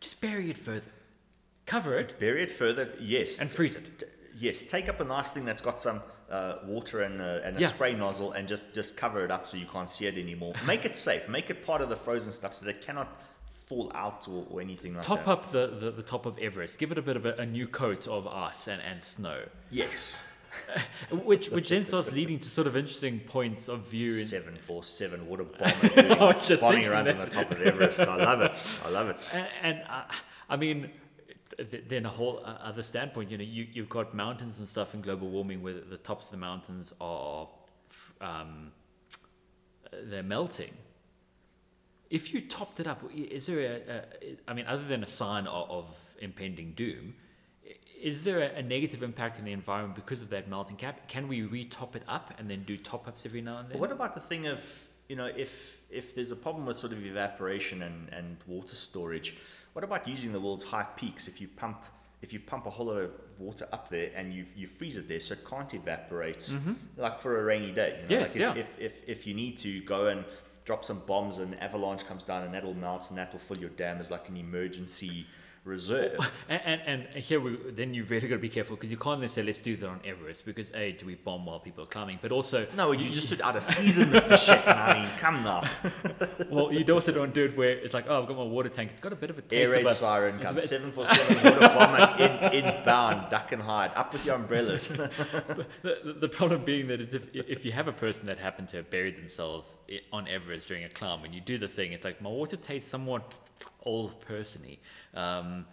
Just 0.00 0.20
bury 0.20 0.50
it 0.50 0.58
further. 0.58 0.90
Cover 1.66 1.98
it 1.98 2.18
Bury 2.20 2.42
it 2.42 2.50
further, 2.50 2.90
yes. 3.00 3.38
and 3.38 3.50
freeze 3.50 3.74
it. 3.76 3.98
T- 4.00 4.06
yes, 4.38 4.62
take 4.64 4.88
up 4.88 5.00
a 5.00 5.04
nice 5.04 5.30
thing 5.30 5.46
that's 5.46 5.62
got 5.62 5.80
some 5.80 6.02
uh, 6.30 6.56
water 6.66 7.00
and 7.02 7.20
a, 7.22 7.40
and 7.44 7.56
a 7.56 7.60
Yeah. 7.60 7.68
spray 7.68 7.94
nozzle 7.94 8.32
and 8.32 8.46
just, 8.46 8.74
just 8.74 8.96
cover 8.96 9.24
it 9.24 9.30
up 9.30 9.46
so 9.46 9.56
you 9.56 9.66
can't 9.72 9.88
see 9.88 10.06
it 10.06 10.18
anymore. 10.18 10.52
Make 10.66 10.84
it 10.84 10.94
safe. 10.96 11.28
Make 11.28 11.48
it 11.48 11.64
part 11.64 11.80
of 11.80 11.88
the 11.88 11.96
frozen 11.96 12.32
stuff 12.32 12.54
so 12.54 12.66
that 12.66 12.76
it 12.76 12.82
cannot 12.84 13.16
fall 13.66 13.90
out 13.94 14.28
or, 14.28 14.46
or 14.50 14.60
anything 14.60 14.94
like 14.94 15.02
that. 15.02 15.08
Top 15.08 15.24
that. 15.24 15.30
up 15.30 15.52
the, 15.52 15.66
the, 15.80 15.90
the 15.90 16.02
top 16.02 16.26
of 16.26 16.38
Everest. 16.38 16.78
Give 16.78 16.92
it 16.92 16.98
a 16.98 17.02
bit 17.02 17.16
of 17.16 17.26
a, 17.26 17.34
a 17.34 17.46
new 17.46 17.66
coat 17.66 18.06
of 18.06 18.26
ice 18.26 18.68
and, 18.68 18.82
and 18.82 19.02
snow. 19.02 19.42
Yes. 19.70 20.20
Which 21.10 21.48
which 21.48 21.68
then 21.68 21.82
starts 21.82 22.12
leading 22.12 22.38
to 22.38 22.48
sort 22.48 22.68
of 22.68 22.76
interesting 22.76 23.18
points 23.18 23.68
of 23.68 23.88
view. 23.88 24.06
In, 24.06 24.24
747 24.24 25.26
water 25.26 25.42
bomber 25.58 25.88
doing 25.88 26.12
I 26.12 26.24
was 26.32 26.46
just 26.46 26.60
bombing 26.60 26.88
runs 26.88 27.08
on 27.08 27.18
the 27.18 27.26
top 27.26 27.50
of 27.50 27.60
Everest. 27.60 27.98
I 27.98 28.16
love 28.16 28.40
it. 28.40 28.78
I 28.84 28.88
love 28.88 29.08
it. 29.08 29.30
and, 29.34 29.48
and 29.62 29.82
uh, 29.90 30.04
I 30.48 30.56
mean, 30.56 30.90
th- 31.56 31.70
th- 31.70 31.84
then 31.88 32.06
a 32.06 32.08
whole 32.08 32.40
uh, 32.44 32.58
other 32.62 32.84
standpoint. 32.84 33.32
You 33.32 33.38
know, 33.38 33.44
you 33.44 33.66
you've 33.72 33.88
got 33.88 34.14
mountains 34.14 34.60
and 34.60 34.68
stuff 34.68 34.94
in 34.94 35.00
global 35.00 35.28
warming 35.28 35.60
where 35.60 35.74
the 35.74 35.96
tops 35.96 36.26
of 36.26 36.30
the 36.30 36.36
mountains 36.36 36.94
are, 37.00 37.48
um, 38.20 38.70
they're 40.04 40.22
melting. 40.22 40.72
If 42.14 42.24
you 42.32 42.40
topped 42.58 42.78
it 42.78 42.86
up, 42.86 43.00
is 43.12 43.46
there 43.46 43.60
a, 43.72 43.74
a 43.96 44.36
I 44.46 44.54
mean, 44.56 44.66
other 44.74 44.86
than 44.92 45.02
a 45.02 45.10
sign 45.22 45.46
of, 45.48 45.70
of 45.78 45.86
impending 46.20 46.72
doom, 46.82 47.14
is 48.00 48.22
there 48.26 48.38
a, 48.46 48.58
a 48.60 48.62
negative 48.62 49.02
impact 49.02 49.38
on 49.38 49.44
the 49.44 49.52
environment 49.62 49.96
because 50.02 50.20
of 50.22 50.30
that 50.30 50.48
melting 50.48 50.76
cap? 50.76 51.08
Can 51.08 51.26
we 51.26 51.42
re-top 51.42 51.96
it 51.96 52.04
up 52.06 52.26
and 52.38 52.44
then 52.50 52.62
do 52.64 52.76
top-ups 52.76 53.26
every 53.28 53.40
now 53.40 53.56
and 53.58 53.68
then? 53.68 53.78
What 53.84 53.90
about 53.90 54.14
the 54.14 54.20
thing 54.20 54.46
of, 54.46 54.60
you 55.08 55.16
know, 55.16 55.30
if 55.44 55.52
if 55.90 56.14
there's 56.14 56.32
a 56.38 56.40
problem 56.46 56.66
with 56.66 56.76
sort 56.76 56.92
of 56.92 57.00
evaporation 57.04 57.82
and, 57.82 58.08
and 58.18 58.36
water 58.46 58.76
storage, 58.76 59.36
what 59.72 59.84
about 59.84 60.06
using 60.06 60.30
the 60.32 60.40
world's 60.40 60.64
high 60.64 60.86
peaks? 61.00 61.26
If 61.26 61.40
you 61.40 61.48
pump 61.48 61.78
if 62.22 62.32
you 62.32 62.40
pump 62.40 62.64
a 62.66 62.70
whole 62.70 62.86
lot 62.86 63.00
of 63.06 63.10
water 63.38 63.66
up 63.72 63.88
there 63.88 64.10
and 64.16 64.32
you 64.36 64.44
you 64.60 64.66
freeze 64.66 64.96
it 65.00 65.06
there 65.08 65.20
so 65.20 65.34
it 65.34 65.44
can't 65.52 65.72
evaporate, 65.74 66.42
like 66.96 67.18
for 67.18 67.40
a 67.40 67.44
rainy 67.44 67.72
day. 67.72 67.90
You 68.02 68.16
know? 68.16 68.24
Mm-hmm. 68.24 68.40
Yes, 68.40 68.56
like 68.56 68.56
if, 68.56 68.56
yeah. 68.56 68.62
if, 68.64 68.70
if 68.88 69.08
if 69.14 69.26
you 69.26 69.34
need 69.34 69.56
to 69.58 69.80
go 69.82 70.06
and 70.12 70.24
drop 70.64 70.84
some 70.84 71.00
bombs 71.06 71.38
and 71.38 71.60
avalanche 71.60 72.06
comes 72.06 72.24
down 72.24 72.42
and 72.42 72.54
that'll 72.54 72.74
melt 72.74 73.08
and 73.10 73.18
that'll 73.18 73.38
fill 73.38 73.58
your 73.58 73.70
dam 73.70 73.98
as 74.00 74.10
like 74.10 74.28
an 74.28 74.36
emergency 74.36 75.26
reserve. 75.64 76.18
And, 76.46 76.60
and, 76.86 77.06
and 77.14 77.24
here 77.24 77.40
we 77.40 77.56
then 77.70 77.94
you've 77.94 78.10
really 78.10 78.28
got 78.28 78.36
to 78.36 78.40
be 78.40 78.50
careful 78.50 78.76
because 78.76 78.90
you 78.90 78.98
can't 78.98 79.20
then 79.20 79.30
say 79.30 79.42
let's 79.42 79.60
do 79.60 79.76
that 79.78 79.88
on 79.88 80.00
Everest 80.04 80.44
because 80.44 80.70
a 80.74 80.92
do 80.92 81.06
we 81.06 81.14
bomb 81.14 81.46
while 81.46 81.58
people 81.58 81.84
are 81.84 81.86
climbing, 81.86 82.18
but 82.20 82.32
also 82.32 82.66
No, 82.76 82.92
you 82.92 83.08
just 83.08 83.28
stood 83.28 83.40
out 83.40 83.56
of 83.56 83.62
season, 83.62 84.10
Mr. 84.10 84.36
Shetton. 84.36 84.76
I 84.76 85.00
mean, 85.00 85.18
come 85.18 85.42
now. 85.42 85.62
well 86.50 86.70
you 86.70 86.84
also 86.92 87.12
don't 87.12 87.32
do 87.32 87.46
it 87.46 87.56
where 87.56 87.70
it's 87.70 87.94
like 87.94 88.04
oh 88.08 88.20
I've 88.20 88.28
got 88.28 88.36
my 88.36 88.42
water 88.42 88.68
tank 88.68 88.90
it's 88.90 89.00
got 89.00 89.14
a 89.14 89.16
bit 89.16 89.30
of 89.30 89.38
a 89.38 89.42
taste 89.42 89.54
Air 89.54 89.70
raid 89.70 89.86
a, 89.86 89.94
siren 89.94 90.38
comes. 90.38 90.68
747 90.68 91.44
water 91.44 91.74
bomber 91.74 92.52
in, 92.52 92.64
inbound, 92.64 93.30
duck 93.30 93.52
and 93.52 93.62
hide, 93.62 93.90
up 93.94 94.12
with 94.12 94.26
your 94.26 94.34
umbrellas. 94.34 94.88
the, 94.88 95.66
the, 95.82 96.16
the 96.20 96.28
problem 96.28 96.64
being 96.64 96.88
that 96.88 97.00
it's 97.00 97.14
if, 97.14 97.34
if 97.34 97.64
you 97.64 97.72
have 97.72 97.88
a 97.88 97.92
person 97.92 98.26
that 98.26 98.38
happened 98.38 98.68
to 98.68 98.76
have 98.76 98.90
buried 98.90 99.16
themselves 99.16 99.78
eh, 99.90 99.98
on 100.12 100.28
Everest 100.28 100.68
during 100.68 100.84
a 100.84 100.88
climb, 100.90 101.22
when 101.22 101.32
you 101.32 101.40
do 101.40 101.56
the 101.56 101.68
thing, 101.68 101.92
it's 101.92 102.04
like 102.04 102.20
my 102.20 102.30
water 102.30 102.56
tastes 102.56 102.90
somewhat 102.90 103.34
old 103.84 104.20
persony. 104.20 104.80
Um, 105.14 105.66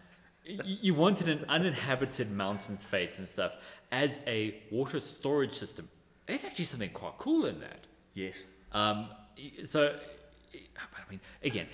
you 0.65 0.93
wanted 0.93 1.27
an 1.27 1.45
uninhabited 1.47 2.32
mountain 2.32 2.75
face 2.77 3.19
and 3.19 3.27
stuff 3.27 3.54
as 3.91 4.19
a 4.25 4.62
water 4.71 4.99
storage 4.99 5.54
system. 5.54 5.88
There's 6.25 6.43
actually 6.43 6.65
something 6.65 6.89
quite 6.89 7.17
cool 7.17 7.45
in 7.45 7.60
that. 7.60 7.86
yes. 8.13 8.43
Um, 8.71 9.10
so, 9.65 9.97
I 10.54 11.10
mean, 11.10 11.19
again, 11.43 11.67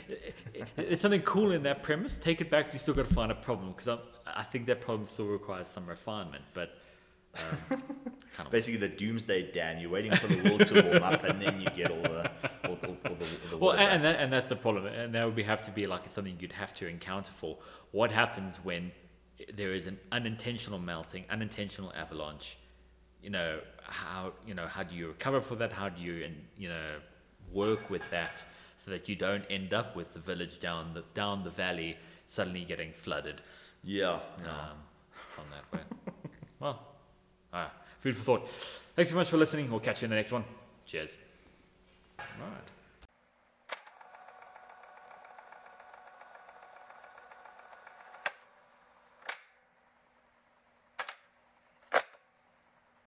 there's 0.76 1.00
something 1.00 1.22
cool 1.22 1.52
in 1.52 1.64
that 1.64 1.84
premise. 1.84 2.16
Take 2.16 2.42
it 2.42 2.50
back. 2.50 2.74
You 2.74 2.80
still 2.80 2.94
got 2.94 3.08
to 3.08 3.14
find 3.14 3.32
a 3.32 3.36
problem 3.36 3.74
because 3.76 4.00
I 4.26 4.44
think 4.44 4.66
that 4.68 4.82
problem 4.82 5.08
still 5.08 5.28
requires 5.28 5.68
some 5.68 5.86
refinement. 5.86 6.44
But 6.54 6.72
um, 7.36 7.84
kind 8.38 8.48
of 8.48 8.52
Basically, 8.52 8.80
the 8.80 8.88
doomsday 8.88 9.52
Dan. 9.52 9.80
You're 9.80 9.90
waiting 9.90 10.16
for 10.16 10.28
the 10.28 10.50
world 10.50 10.66
to 10.68 10.82
warm 10.82 11.04
up, 11.04 11.24
and 11.24 11.42
then 11.42 11.60
you 11.60 11.68
get 11.76 11.92
all 11.92 12.04
the 12.04 12.32
all, 12.66 12.78
all, 12.84 12.98
all 13.06 13.16
the, 13.16 13.50
the 13.50 13.58
well, 13.58 13.74
and 13.74 14.04
that, 14.04 14.20
and 14.20 14.32
that's 14.32 14.50
the 14.50 14.56
problem, 14.56 14.86
and 14.86 15.14
that 15.16 15.26
would 15.26 15.36
be, 15.36 15.44
have 15.44 15.64
to 15.64 15.72
be 15.72 15.88
like 15.88 16.10
something 16.10 16.38
you'd 16.40 16.52
have 16.54 16.74
to 16.76 16.88
encounter 16.88 17.32
for. 17.36 17.58
What 17.92 18.12
happens 18.12 18.60
when 18.64 18.92
there 19.56 19.74
is 19.74 19.88
an 19.88 19.98
unintentional 20.12 20.78
melting, 20.78 21.26
unintentional 21.32 21.92
avalanche? 21.96 22.58
You 23.24 23.32
know 23.32 23.60
how 23.82 24.34
you 24.46 24.54
know 24.54 24.68
how 24.68 24.84
do 24.84 24.96
you 24.96 25.08
recover 25.08 25.42
for 25.42 25.56
that? 25.56 25.72
How 25.72 25.90
do 25.90 26.00
you 26.00 26.24
and 26.24 26.36
you 26.58 26.70
know 26.70 27.00
work 27.52 27.90
with 27.90 28.08
that 28.12 28.44
so 28.78 28.92
that 28.92 29.10
you 29.10 29.16
don't 29.16 29.44
end 29.50 29.74
up 29.74 29.96
with 29.96 30.14
the 30.14 30.20
village 30.20 30.60
down 30.60 30.94
the 30.94 31.04
down 31.16 31.44
the 31.44 31.50
valley 31.50 31.98
suddenly 32.28 32.64
getting 32.66 32.92
flooded 32.92 33.42
yeah. 33.84 34.20
yeah. 34.44 34.50
um, 34.50 34.78
on 35.40 35.46
that 35.52 35.78
way. 35.78 36.14
well, 36.60 36.80
all 37.54 37.62
right, 37.62 37.72
food 38.08 38.18
for 38.18 38.24
thought. 38.24 38.50
Thanks 38.96 39.12
so 39.12 39.18
much 39.18 39.30
for 39.30 39.38
listening. 39.38 39.70
We'll 39.70 39.82
catch 39.82 40.02
you 40.02 40.06
in 40.06 40.10
the 40.12 40.16
next 40.16 40.32
one. 40.32 40.46
Cheers. 40.86 41.18
All 42.20 42.26
right. 42.40 42.77